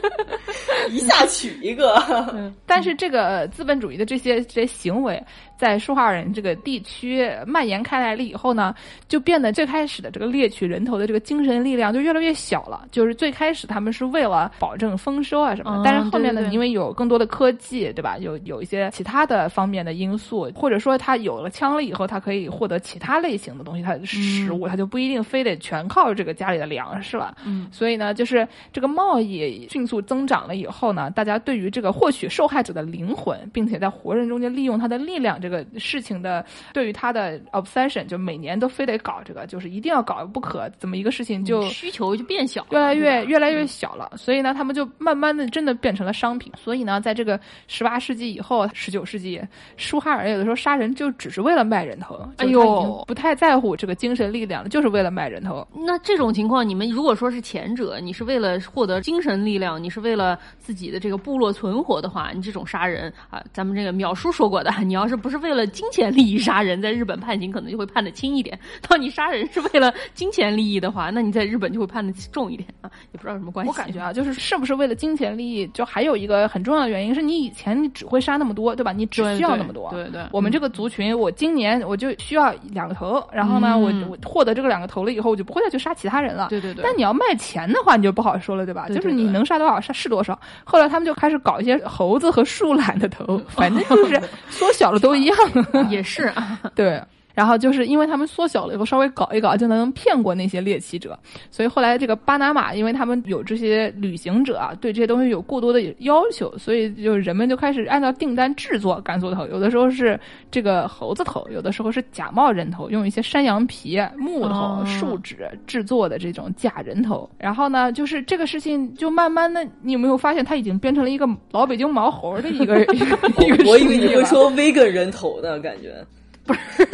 [0.90, 2.52] 一下娶一个。
[2.66, 5.22] 但是这个资本主义的这些这些行为。
[5.60, 8.74] 在舒哈尔人这个地区蔓延开来了以后呢，
[9.08, 12.88] 就变得最开始的这个猎取人头的这个精神力量就越来越小了。
[12.90, 18.16] 就是最开始他们是为了保证丰收啊什么，但是后面呢，因为有更多的科技，对吧？
[18.16, 27.36] 有有一些其他的方面的因素，或者说他有了枪了以后，他可以获得其他类型的东西，他食物他就不一定非得全靠这个家里的粮食了。
[27.44, 44.10] 嗯，所以呢，就是这个贸易迅速增长了以后呢，大家对于这个获取受害者的灵魂，并且在活人中间利用他的力量这个事情的，对于他的 obsession，就每年都非得搞这个，就是一定要搞不可，怎么一个事情就需求就变小，越来越越来越小了。
[44.16, 46.52] 所以呢，他们就慢慢的真的变成了商品。
[46.56, 49.40] 所以呢，在这个十八世纪以后，十九世纪，
[49.76, 52.16] 舒哈尔有的时候杀人就只是为了卖人头。
[52.36, 55.66] 哎呦，不太在乎这个精神力量了，就是为了卖人头。
[55.74, 68.56] 那这种情况，你们如果说是前者，你是为了获得精神力量，你是为了自己的这个部落存活的话，你这种杀人啊，咱们这个淼叔说过的， 你要是不是为了金钱利益杀人，在日本判刑可能就会判的轻一点；
[68.88, 73.68] 当你杀人是为了金钱利益的话，那你在日本就会判的重一点啊，也不知道什么关系。
[73.68, 78.92] 我感觉啊，就是是不是为了金钱利益，就还有一个很重要的原因是你以前你只会杀那么多，对吧？
[78.92, 79.90] 你只需要那么多。
[79.90, 80.22] 对对。
[80.32, 86.48] 我们这个族群，我今年我就需要两个头，然后呢，我我获得这个两个头了以后，我就不会再去杀其他人了。
[86.50, 86.84] 对对对。
[86.84, 88.88] 但你要卖钱的话，你就不好说了，对吧？
[88.88, 90.38] 就是你能杀多少杀是多少。
[90.64, 95.29] 后来他们就开始搞一些猴子和树懒的头， 反正就是缩小了都一样。
[95.90, 97.02] 也是啊， 对。
[97.40, 101.18] 然后就是因为他们缩小了以后，稍微搞一搞就能骗过那些猎奇者，
[101.50, 110.20] 所以后来这个巴拿马，因为他们有这些旅行者啊，对这些东西有过多的要求，所以就人们就开始按照订单制作甘肃头，有的时候是
[110.50, 117.26] 这个猴子头，有的时候是假冒人头，用一些山羊皮、木头、树脂制作的这种假人头。
[117.38, 123.18] 然后呢，就是这个事情就慢慢的，你有没有发现它已经变成了一个老北京毛猴的一个 一个？
[123.66, 126.04] 我以为你会说 vegan 人头呢感觉。
[126.42, 126.88] 不是，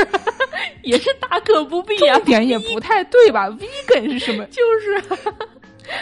[0.83, 4.45] 也是大可不必啊，点也不太对吧？vegan 是什么？
[4.53, 5.17] 就是，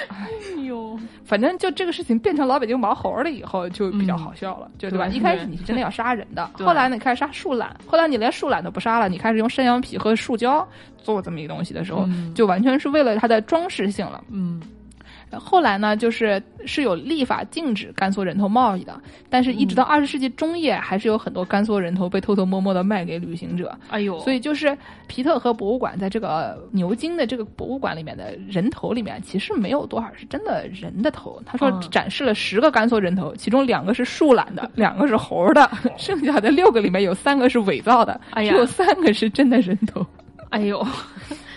[0.09, 0.29] 哎
[0.65, 5.07] 呦，反正就这个事情变成老北京毛猴了以后，就比较好笑了，就对吧？
[5.09, 14.61] 一开始你是真的要杀人的，后来你开始杀树懒，后来你连树懒都不杀了，你开始用山羊皮和树胶做这么一个东西的时候，就完全是为了它的装饰性了，嗯。
[15.39, 23.77] 后来呢，就是是有立法禁止甘肃人头贸易的，但是一直到二十世纪中叶，还是有很多甘肃人头被偷偷摸摸的卖给旅行者。
[23.89, 24.77] 哎呦，所以就是
[25.07, 31.43] 皮特和博物馆在这个牛津的这个博物馆里面的人头里面，其实没有多少是真的人的头。
[31.45, 40.05] 他说展示了十个甘肃人头，其中两个是树懒的，两个是猴的，剩下的六个里面有三个是伪造的，只有三个是真的人头。
[40.51, 40.87] 哎呦。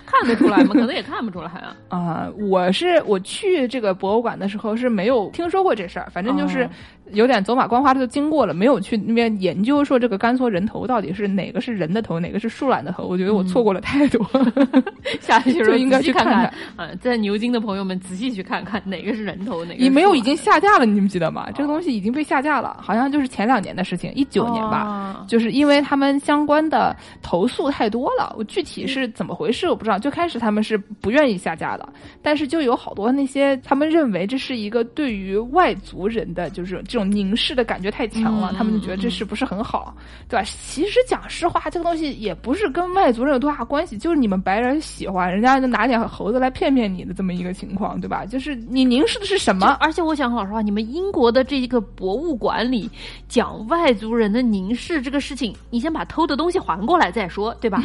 [0.07, 0.69] 看得出来吗？
[0.73, 1.75] 可能也看不出来啊。
[1.89, 6.67] 啊，我是我去这个博物馆的时候是没有听说过这事儿，反正就是。
[7.13, 13.05] 有点走马观花的就经过了，没有去那边研究说这个甘肃人头到底是哪个是人的头，哪个是树懒的头。
[13.07, 14.25] 我觉得我错过了太多，
[15.21, 16.45] 下去 就应该去看看。
[16.75, 21.49] 啊，在牛津的朋友们仔细去看看哪个是人头，哪个你没有已经下架了，你们记得吗？
[21.55, 25.25] 这个东西已经被下架了，好像就是前两年的事情，一九年吧。
[25.27, 29.97] 就是因为他们相关的投诉太多了，我具体是怎么回事我不知道。
[29.97, 31.87] 最开始他们是不愿意下架的，
[32.21, 36.83] 但是就有好多那些他们认为这是一个对于外族人的就是。
[36.97, 39.95] 这种凝视的感觉太强了，他们就觉得这事不是很好，
[40.27, 40.43] 对吧？
[40.43, 48.25] 其实讲实话，这个东西也不是跟外族人有多大关系，就是你们白人喜欢，人家就拿点猴子来骗骗你的这么一个情况，对吧？
[48.25, 49.77] 就是你凝视的是什么？
[49.79, 52.89] 而且我想老实话，你们英国的这一个博物馆里
[53.29, 57.83] 讲外族人的凝视这个事情，你先把偷的东西还过来再说，对吧？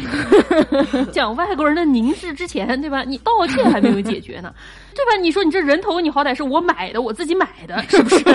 [1.12, 3.02] 讲外国人的凝视之前，对吧？
[3.02, 4.54] 你道歉还没有解决呢。
[4.94, 5.16] 对吧？
[5.20, 8.24] 你说你这人头，你好歹是我买的，我自己买的，是不是？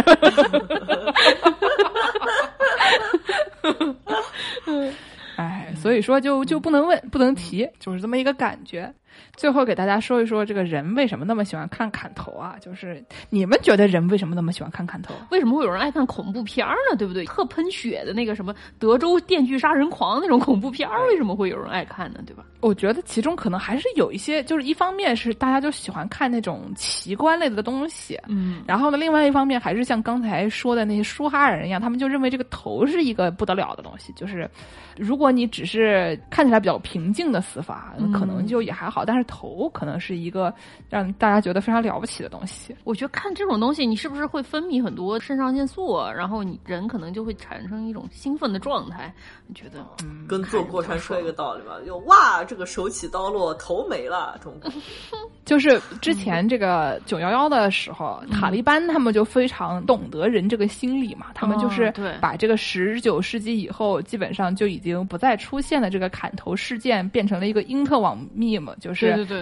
[5.38, 8.91] 哎，所以说就就不能问，不能提，就是这么一个感觉。
[9.36, 12.55] 最后给大家说一说，这个人为什么那么喜欢看砍头啊？
[12.61, 15.13] 就是你们觉得人为什么那么喜欢看砍头？
[15.32, 16.97] 为什么会有人爱看恐怖片呢？
[16.97, 17.26] 对不对？
[17.26, 22.20] 特喷血的那个什么德州电锯杀人狂那种恐怖片，为什么会有人爱看呢？
[22.26, 22.43] 对吧？
[22.59, 34.49] 我觉得其中可能还是有一些，就是一方面是大家就喜欢看那种奇观类的东西，嗯，然后呢，另外一方面还是像刚才说的那些舒哈人一样，他们就认为这个头是一个不得了的东西，就是
[34.97, 39.28] 如果你只是看起来比较平静的死法，可能就也还好，但是。
[39.30, 40.53] 头可能是一个
[40.89, 42.74] 让大家觉得非常了不起的东西。
[42.86, 49.14] 我觉得看这种东西，你是不是会分泌很多肾上腺素，然后你人可能就会产生一种兴奋的状态？
[49.45, 49.86] 你觉得？
[50.03, 51.74] 嗯，跟坐过山车一个道理吧？
[51.86, 54.78] 就哇，这个手起刀落，头没了，这种感觉。
[55.43, 68.97] 就是之前这个九幺幺的时候，塔利班他们就非常懂得人这个心理嘛，他们就是把这个十九世纪以后基本上就已经不再出现的这个砍头事件变成了一个因特网 meme，就是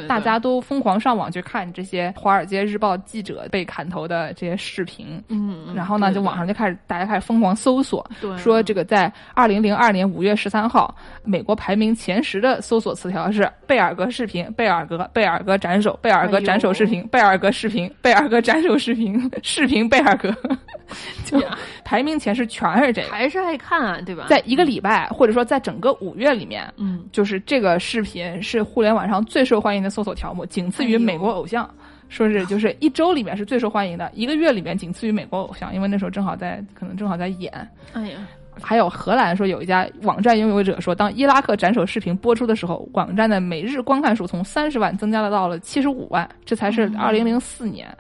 [0.08, 8.06] 大家都疯狂上网去看这些《华尔街日报》记者被砍头的这些视频，嗯，然后呢，就网上就开始大家开始疯狂搜索，
[8.38, 15.97] 说这个在二零零二年五月十三号，美国排名前十的搜索词条是贝尔格视频，贝尔格，贝尔格斩首。
[16.01, 20.32] 贝尔格斩首视频，贝尔格视频，贝尔格斩首视频，视频贝尔格，
[21.26, 21.41] 就
[21.84, 24.26] 排名前十全是这个，还是爱看啊，对吧？
[24.30, 31.69] 在一个礼拜，或者说在整个五月里面，嗯，就是这个视频是互联网上最受欢迎的搜索条目，仅次于美国偶像，
[32.07, 37.51] 说是就是一周里面是最受欢迎的，一个月里面仅次于美国偶像，因为那时候正好在，可能正好在演，
[37.91, 38.19] 哎呀。
[38.61, 47.93] 还有荷兰说有一家网站拥有者说，当伊拉克斩首视频播出的时候，网站的每日观看数从三十万增加了到了七十五万，这才是二零零四年，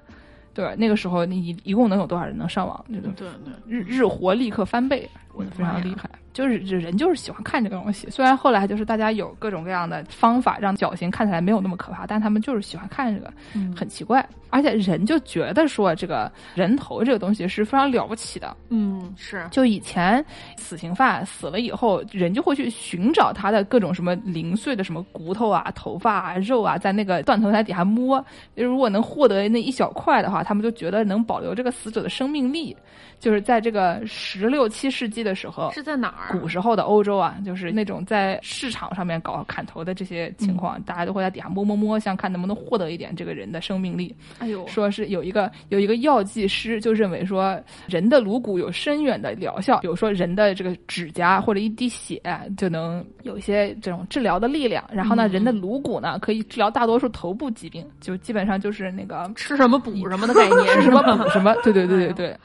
[0.53, 2.85] 对那个时候你一一共能有多少人能上网？
[2.87, 3.27] 对对对，
[3.67, 5.09] 日日活立刻翻倍，
[5.51, 6.09] 非常厉害。
[6.35, 13.33] 就是人就是喜欢看这个东西，虽然后来就是大家有各种各样的方法让绞刑看起来没有那么可怕，但他们就是喜欢看这个，
[13.73, 14.27] 很奇怪。
[14.49, 18.55] 而且人就觉得说这个人头这个东西是非常了不起的。
[18.69, 19.45] 嗯，是。
[19.49, 20.23] 就以前
[20.57, 28.23] 死刑犯死了以后，人就会去寻找他的各种什么零碎的什么骨头啊、头发啊、肉啊，在那个断头台底下摸。
[28.55, 32.75] 如果能获得那一小块的话，他们就觉得能保留这个死者的生命力。
[33.19, 36.37] 就是在这个十六七世纪的时候，是在哪儿？
[36.37, 44.15] 古时候的欧洲啊，就是那种在市场上面搞砍头的这些情况，大家都会在底下摸摸摸，想看能不能获得一点这个人的生命力。
[44.39, 52.21] 哎呦，说是有一个有一个药剂师就认为说，人的颅骨有深远的疗效，比如说人的这个指甲或者一滴血
[52.57, 54.83] 就能有一些这种治疗的力量。
[54.91, 61.55] 然后呢，人的颅骨呢可以治疗大多数头部疾病，就基本上就是那个吃什么补什么的概念，吃什么补什么。
[61.63, 62.37] 对对对对对。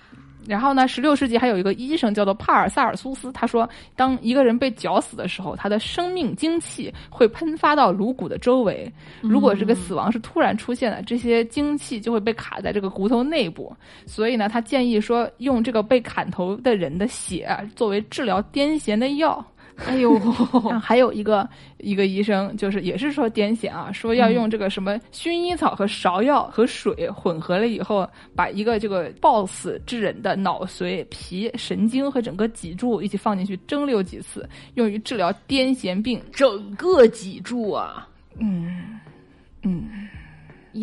[0.47, 0.89] 然后呢？
[0.89, 8.91] 十六世纪还有一个医生叫做帕尔萨尔苏斯，他说，当一个人被绞死的时候，他的生命精气会喷发到颅骨的周围。
[9.21, 13.73] 如果这个死亡是突然出现的，这些精气就会被卡在这个骨头内部。
[14.07, 19.45] 所以呢，他建议说，用这个被砍头的人的血作为治疗癫痫的药。
[19.87, 20.19] 哎呦，
[20.81, 36.21] 还有一个一个医生，就是也是说癫痫啊，说要用这个什么薰衣草和芍药和水混合了以后，把一个这个暴死之人的脑髓、皮、神经和整个脊柱一起放进去蒸馏几次，用于治疗癫痫病。
[36.33, 38.07] 整个脊柱啊，
[38.39, 39.01] 嗯
[39.63, 39.89] 嗯。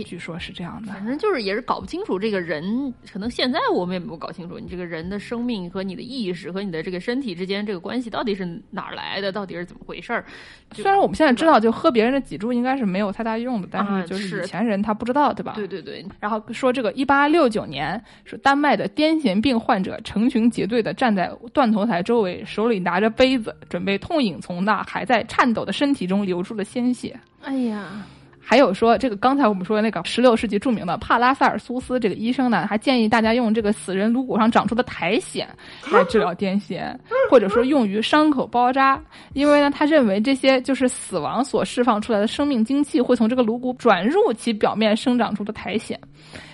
[0.03, 10.25] 据说是这样的，反正就是也是搞不清楚这个人，可能现在我们也没有搞清楚你这个人的生命和你的意识和你的这个身体之间这个关系到底是哪儿来的，到底是怎么回事儿。
[10.73, 15.53] 虽然我们现在知道，就喝别人的脊柱应该是没有太大用的，但是就是以前人他不知道，对吧？
[15.55, 16.05] 对对对。
[16.19, 27.17] 然后说这个一八六九年，说丹麦的癫痫病患者成群结队的站在断头台周围，手里拿着杯子，准备痛饮从那还在颤抖的身体中流出的鲜血。
[27.41, 28.05] 哎呀。
[28.49, 35.45] 还有说，这个刚才我们说的那个十六世纪著名的帕拉塞尔苏斯这个医生呢，还建议大家用这个死人颅骨上长出的苔藓
[35.91, 36.95] 来治疗癫痫，
[37.29, 38.97] 或者说用于伤口包扎，
[39.33, 45.99] 因为呢，他认为这些就是死亡所释放出来的生命精气会从这个颅骨转入其表面生长出的苔藓，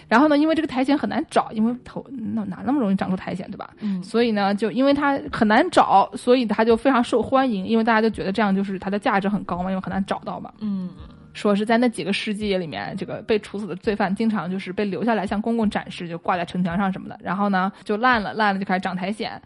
[0.08, 3.70] 然后呢，因为这个苔藓很难找，因为头哪哪那么容易长出苔藓，对吧？
[3.82, 10.52] 嗯，所以呢，就因为它很难找，所以它就非常受欢迎，因为大家就觉得这样就是它的价值很高嘛，因为很难找到嘛。
[10.60, 10.89] 嗯。
[11.34, 17.20] 说是在那几个世纪里面，这个被处死的罪犯经常就是被留下来向公共展示，就挂在城墙上什么的。
[17.22, 19.42] 然后呢，就烂了，烂了就开始长苔藓。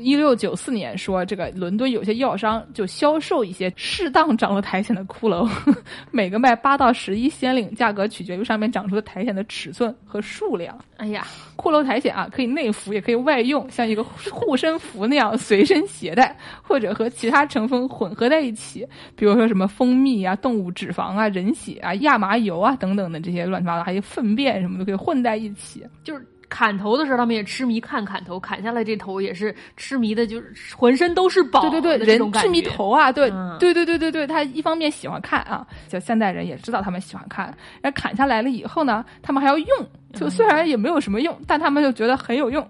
[0.00, 5.48] 一六九四年说，这个伦敦有些药商就销售一些适当长了苔藓的骷髅，
[6.12, 10.78] 每个卖八到十一先令，价格取决于上面长出的苔藓的尺寸和数量。
[10.98, 11.26] 哎呀，
[11.56, 18.86] 骷髅苔藓啊，可以内服，也可以外用，像一个护身符那样随身携带，或者和其他成分混合在一起，
[19.16, 21.28] 比如说什么蜂蜜啊、动物脂肪啊。
[21.32, 25.82] 人血啊、亚麻油啊等等的这些乱七八糟，还有粪便什么都，可以混在一起。
[26.04, 31.62] 就是砍头的时候，他们也痴迷看砍头，砍下来这头也是痴迷的，就是浑身都是宝。
[31.70, 37.46] 对对对，人痴迷头啊，对对对对对对，他一方面喜欢看啊，就现代人也知道他们喜欢看，
[37.80, 39.66] 然后砍下来了以后呢，他们还要用，
[40.12, 42.68] 就虽然也没有什么用，但他们就觉得很有用，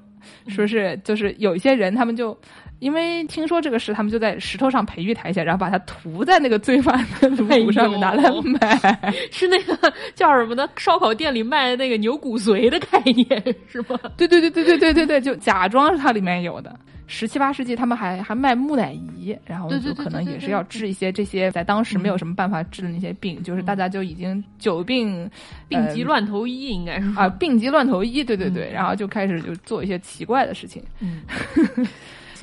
[0.48, 2.36] 说是就是有一些人他们就。
[2.78, 13.24] 因为听说这个事，他们就在石头上培育苔藓，然后把它涂在那个罪犯的颅骨上面拿来卖，是那个叫什么的烧烤店里卖的那个牛骨髓的概念
[13.68, 13.96] 是吗？
[14.16, 16.76] 对对对对对对对对，就假装是它里面有的。
[17.14, 25.30] 十七八世纪他们还还卖木乃伊，然后就可能也是要治一些这些在当时没有什么办法治的那些病，就是大家就已经久病
[25.68, 30.82] 病急乱投医，应该是啊，病急乱投医，对对对，然后就开始就做一些奇怪的事情。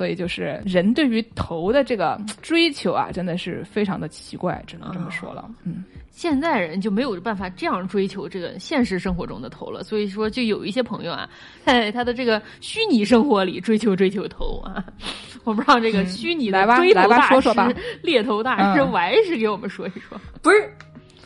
[0.00, 5.46] 所以就是人对于头的这个追求啊，真的是非常的奇怪，只能这么说了。
[5.62, 9.84] 嗯，现在人就没有办法这样追求这个现实生活中的头了。
[9.84, 11.28] 所以说，就有一些朋友啊，
[11.66, 14.82] 在他的这个虚拟生活里追求追求头啊。
[15.44, 20.18] 我不知道这个虚拟的追头大师、猎头大师，还是给我们说一说。
[20.40, 20.74] 不是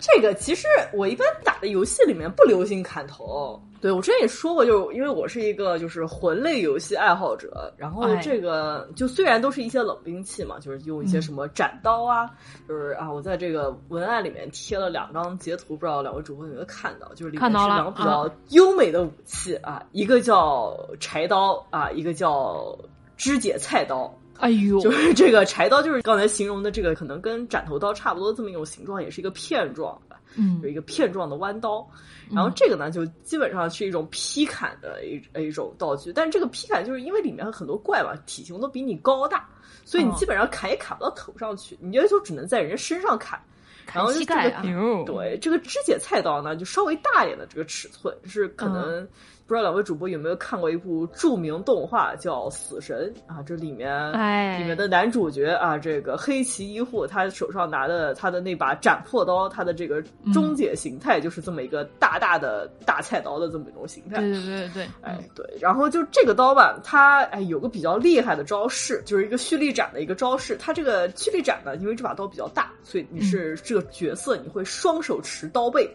[0.00, 3.62] 这个，其实我一般打的游戏里面不流行砍头。
[3.84, 12.30] 对，我之前也说过，就是因为我是一个就是魂类游戏爱好者，然后这个就虽然都是一些冷兵器嘛，就是用一些什么斩刀啊，
[12.66, 17.12] 就是啊，我在这个文案里面贴了两张截图，不知道两位主播有没有看到？
[17.12, 22.74] 就是里面是两个比较优美的武器啊，一个叫柴刀啊，一个叫
[23.18, 24.10] 肢解菜刀。
[24.38, 30.03] 哎呦，就是这个柴刀，就是刚才形容的这个，可能跟斩头刀差不多这么一种形状，也是一个片状的，
[30.36, 31.86] 嗯，有一个片状的弯刀。
[32.32, 39.48] 然后这个呢，就基本上是一种劈砍的一一种道具，但是这个劈砍就是因为里面很多怪吧，体型都比你高大，
[39.84, 43.38] 所以你基本上砍也砍不到头上去，你就只能在人家身上砍。
[43.92, 44.62] 然后膝盖啊，
[45.04, 49.06] 对，这个肢解菜刀呢，就稍微大一点的这个尺寸，是可能。
[49.46, 53.42] 不知道两位主播有没有看过一部著名动画叫《死神》啊？
[53.42, 60.02] 这里面，哎，里面的男主角啊，这个黑崎一护，他手上拿的他的那把斩破刀，他的这个
[60.32, 64.16] 终结形态就是这么一个大大的大菜刀的这么一种形态。
[64.16, 65.44] 对对对对，哎对。
[65.60, 70.56] 然后就这个刀吧，它哎有个比较厉害的招式，就是一个蓄力斩的一个招式。
[70.56, 75.94] 它这个蓄力斩呢，因为这把刀比较大，所以你是这个角色，你会双手持刀背。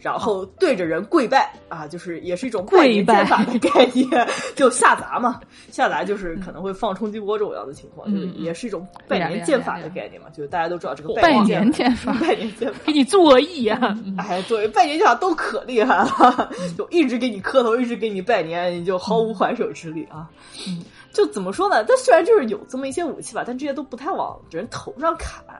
[0.00, 4.08] 然后对着人跪拜啊，就是也是一种拜年剑法的概念，
[4.56, 5.40] 就下砸嘛，
[5.70, 20.28] 下砸就是可能会放冲击波这种样的情况，就是也是一种拜年剑法的概念嘛，就是大家都知道这个拜年剑法， 拜年剑法给你作揖啊，哎，对，拜年剑法都可厉害了， 就一直给你磕头，一直给你拜年，你就毫无还手之力啊。
[20.66, 21.84] 嗯，就怎么说呢？
[21.84, 25.44] 它虽然就是有这么一些武器吧，但这些都不太往人头上砍。
[25.46, 25.56] 啊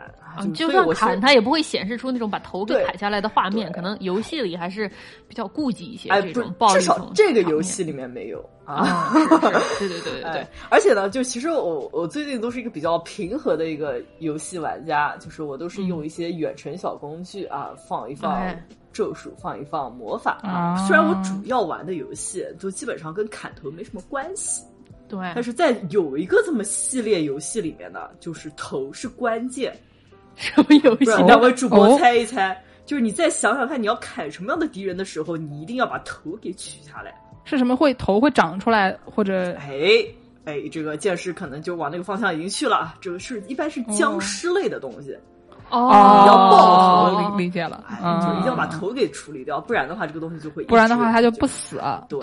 [0.55, 3.71] 就算砍，它也不会显示出那种把头给砍下来的画面。
[3.73, 4.89] 可能游戏里还是
[5.27, 6.75] 比较顾忌一些这种暴力。
[6.75, 9.11] 至少这个游戏里面没有啊。
[9.81, 10.47] 对对对对对。
[10.69, 18.41] 而且呢，就其实我我最近都是一个比较平和的一个游戏玩家，就是我都是用一些远程小工具啊，放一放
[18.93, 20.77] 咒术，放一放魔法啊。
[20.87, 24.63] 虽然我主要玩的游戏就基本上跟砍头没什么关系，
[25.11, 25.19] 对。
[25.35, 29.77] 但是在有一个这么系列游戏里面呢，就是头是关键。
[30.37, 31.05] 什么游戏？
[31.25, 32.57] 两位主播猜一猜，
[32.87, 37.13] 就是你再想想看，你要砍什么样的敌人的时候，你一定要把头给取下来。
[37.45, 40.03] 是什么会头会长出来，或者哎
[40.45, 42.95] 哎，这个剑士可能就往那个方向已经去了。
[43.01, 45.15] 这个是一般是僵尸类的东西
[45.69, 51.83] 哦，要爆头，理理解了，就一定要把头给处理掉，不然的话这个东西就会，不然的话它就不死。
[52.09, 52.21] 对。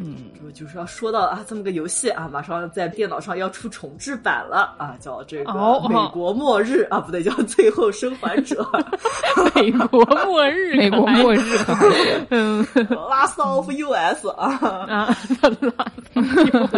[0.00, 5.52] 嗯，就是要说到啊，这么个游戏啊，马上在电脑上要出重置版了啊，叫这个
[5.88, 8.62] 《美国末日》啊，不对，叫《最后生还者
[9.54, 11.40] 》。美国末日， 美国末日，
[12.30, 15.16] 嗯，Last of US 啊啊，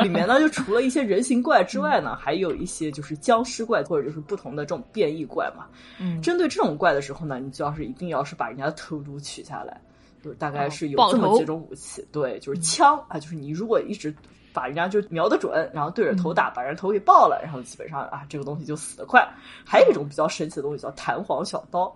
[0.03, 5.67] 里面呢，就除了一些人形怪之外呢，还有一些就是僵尸怪或者就是不同的这种变异怪嘛。
[5.99, 9.79] 嗯，针对这种怪的时候呢，你就要是一定要是把人家的头颅取下来。
[10.23, 14.15] 就大概是有这么几种武器，对，就是枪啊，就是你如果一直
[14.53, 19.27] 把人家就瞄得准，然后对着头打，把人头给爆了，然后基本上啊，这个东西就死得快。
[19.65, 21.95] 还有一种比较神奇的东西叫弹簧小刀，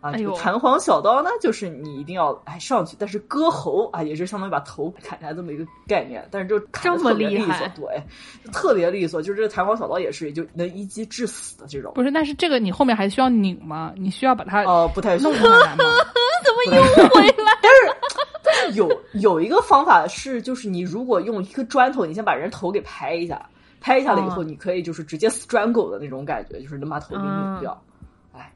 [0.00, 8.02] 啊，这个弹簧小刀呢，就是你一定要哎上去，但是割喉啊，也是相当于把头砍下来这么一个概念，但是就这么利索，对，
[8.50, 11.92] 特别利索，就是这个弹簧小刀也是就能一击致死的这种。
[11.94, 13.92] 不是，但是这个你后面还需要拧吗？
[13.94, 15.84] 你需要把它哦，不太弄回来吗？
[16.66, 17.58] 怎么又回来？
[17.62, 17.96] 但是，
[18.42, 23.40] 但是有有一个方法是，就是你如果用一个砖头，你先把人头给拍一下，
[23.80, 27.82] 拍一下了以后，你可以就是直接 strangle 的那种感觉，就是能把头给拧掉。
[28.32, 28.52] 哎，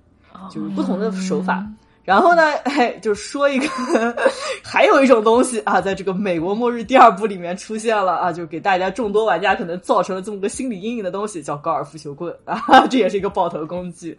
[0.50, 1.64] 就是不同的手法。
[2.04, 3.66] 然后呢，哎， 就说一个，
[4.62, 14.18] 还有一种东西啊，在这个《美国末日》第二部里面出现了啊，就给大家众多玩家可能造成了这么个心理阴影的东西，叫高尔夫球棍啊，这也是一个爆头工具。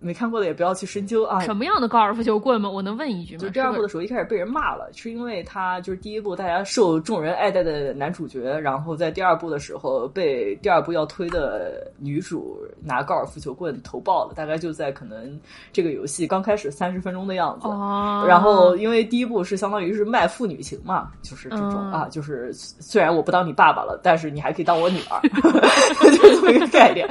[0.00, 1.40] 没看过的也不要去深究啊。
[1.40, 2.68] 什么样的高尔夫球棍吗？
[2.68, 3.40] 我能问一句吗？
[3.40, 15.38] 就第二部的时候，一开始被人骂了，是因为他就是第一部大家受众人爱戴的男主角，然后在第二部的时候被第二部要推的女主拿高尔夫球棍投爆了，大概就在可能
[15.72, 17.68] 这个游戏刚开始三十分钟的样子。
[17.68, 18.24] 哦。
[18.28, 25.20] 然后因为第一部是相当于是卖父女情嘛，就是这种啊，就是虽然我不当你爸爸了，但是你还可以当我女儿，
[26.02, 27.08] 就是这么一个概念。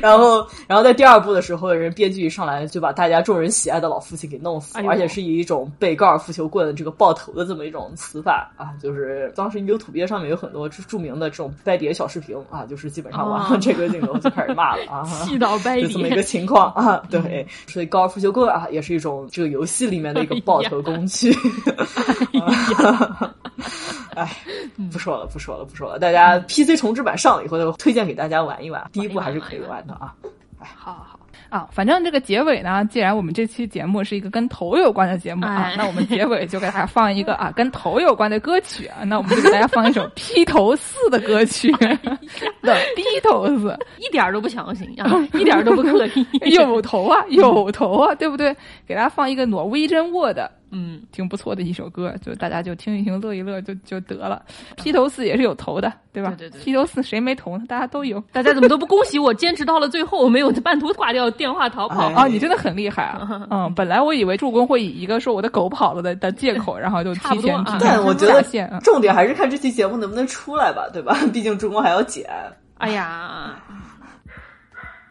[0.00, 8.72] 然后，然后在第二部的时候，人编剧一上来就把大家众人喜爱的老父亲给弄死，而且是以一种被高尔夫球棍这个爆头的这么一种死法啊！
[8.82, 17.02] 就是当时 YouTube 上面有很多著名的这种掰碟小视频啊，就是基本上完了这个镜头就开始骂了啊， 气到掰碟，就这么一个情况啊。
[17.10, 21.32] 对，所以高尔夫球棍啊，也是一种这个游戏里面的一个爆头工具。
[24.14, 24.30] 哎，
[24.92, 25.98] 不说了，不说了，不说了。
[25.98, 28.90] 大家 PC 重置版上了以后，推荐给大家玩一玩。
[28.92, 30.14] 第一部还是可以玩的啊。
[30.58, 31.18] 哎，好好
[31.52, 39.04] 啊，反正这个结尾呢，既然我们这期节目是一个跟头有关的节目啊，那我们结尾就给大家放一个啊 跟头有关的歌曲啊。
[39.04, 41.70] 那我们就给大家放一首披头四的歌曲，
[42.62, 46.26] 的披头四，一点都不强行啊，一点都不刻意，
[46.56, 48.56] 有头啊，有头啊，对不对？
[48.86, 50.50] 给大家放一个挪威真沃的。
[50.74, 54.42] 嗯，挺不错的一首歌，就大家就听一听，乐一乐就就得了。
[54.76, 56.30] 披头四也是有头的，对吧？
[56.36, 56.64] 对对对。
[56.64, 57.64] 披头四谁没头呢？
[57.68, 58.18] 大家都有。
[58.32, 59.32] 大家怎么都不恭喜我？
[59.34, 62.26] 坚持到了最后，没有半途挂掉电话逃跑啊！
[62.26, 63.46] 你真的很厉害啊！
[63.50, 68.42] 嗯，本来我以为助攻会以一个说我的狗跑了的的借口，然后就 提前提前我觉得
[68.80, 71.14] 重点还是看这期节目能不能出来吧，对吧？
[71.32, 72.26] 毕竟助攻还要剪。
[72.78, 73.56] 哎呀，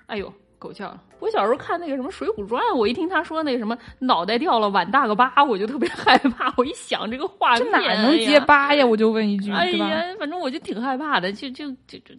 [0.08, 0.34] 哎呦。
[0.62, 0.96] 够呛！
[1.20, 6.54] 我小时候看那个什么《水浒传》，我一听他说那个什么脑袋掉了碗大个疤，我就特别 害怕。
[6.56, 8.86] 我一想这个画面，哪能结疤呀？
[8.86, 12.14] 我就问一句，哎呀，反正我就挺害怕的，就就就就，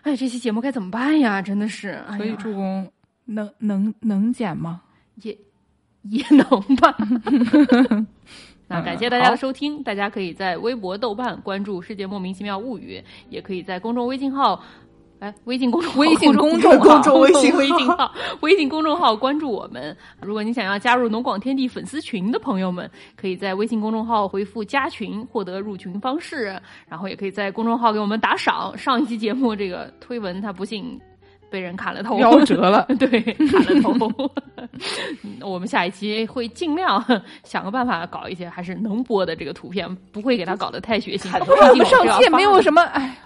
[0.00, 1.42] 哎，这期节目该怎么办呀？
[1.42, 2.90] 真的是，可以助攻，
[3.26, 4.80] 能能能减吗？
[5.16, 5.36] 也
[6.04, 6.44] 也能
[6.76, 6.96] 吧。
[8.66, 12.98] 那感谢大家的收听，大家可以在微博、豆瓣关注《世界莫名其妙物语》，
[13.28, 14.62] 也可以在公众微信号。
[15.22, 19.96] 哎，微信公众微信公众 公众微信微信号微信公众号关注我们。
[20.20, 28.76] 如果你想要加入农广天地粉丝群的朋友们，可以在微信公众号回复加群获得入群方式，然后也可以在公众号给我们打赏。
[28.76, 31.00] 上一期节目这个推文他不幸
[31.48, 34.10] 被人砍了头， 夭折了， 对，砍了头。
[35.40, 37.00] 我们下一期会尽量
[37.44, 41.30] 想个办法搞一些还是能播的这个图片，不会给他搞得太血腥。
[41.70, 43.16] 我们上期也没有什么，哎。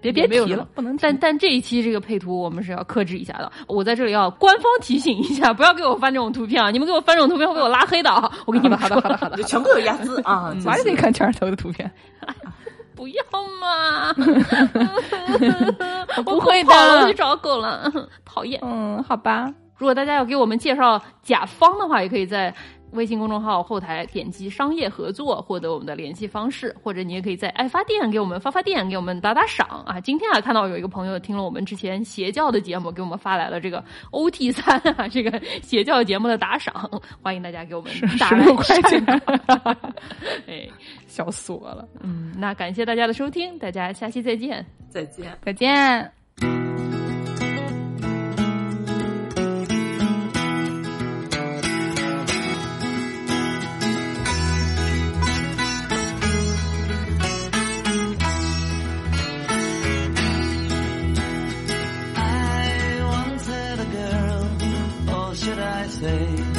[0.00, 0.96] 别别提了，不能。
[0.98, 3.50] 但但这一期这个配图我们是要克制一下的。
[3.66, 6.70] 我在这里要官方提醒一下，不要给我翻这种图片啊！
[6.70, 8.30] 你们给我翻这种图片会被我拉黑的啊！
[8.46, 10.54] 我给你们好的好的好的，全部有压字啊！
[10.64, 11.90] 哪里得看全是头的图片？
[12.94, 13.24] 不要
[13.60, 14.14] 嘛！
[16.16, 17.90] 我不会的，我去找狗了，
[18.24, 18.60] 讨厌。
[18.62, 19.52] 嗯，好吧。
[19.78, 22.54] 如果大家要给我们介绍甲方的话，也可以在。
[22.92, 30.00] 微信公众号后台点击商业合作，获得我们的联系方式，或者你也可以在爱发电给我们发发电，给我们打打赏啊！
[30.00, 36.90] 今天啊，看到有一个朋友听了我们之前邪教的节目，给我们发来了这个 O T 三啊，这个邪教节目的打赏，
[37.22, 39.04] 欢迎大家给我们打六块钱，
[40.46, 40.68] 哎，
[41.06, 41.88] 笑死我了！
[42.00, 46.21] 嗯，那感谢大家的收听，大家下期再见，再见，再见。
[65.82, 66.51] I say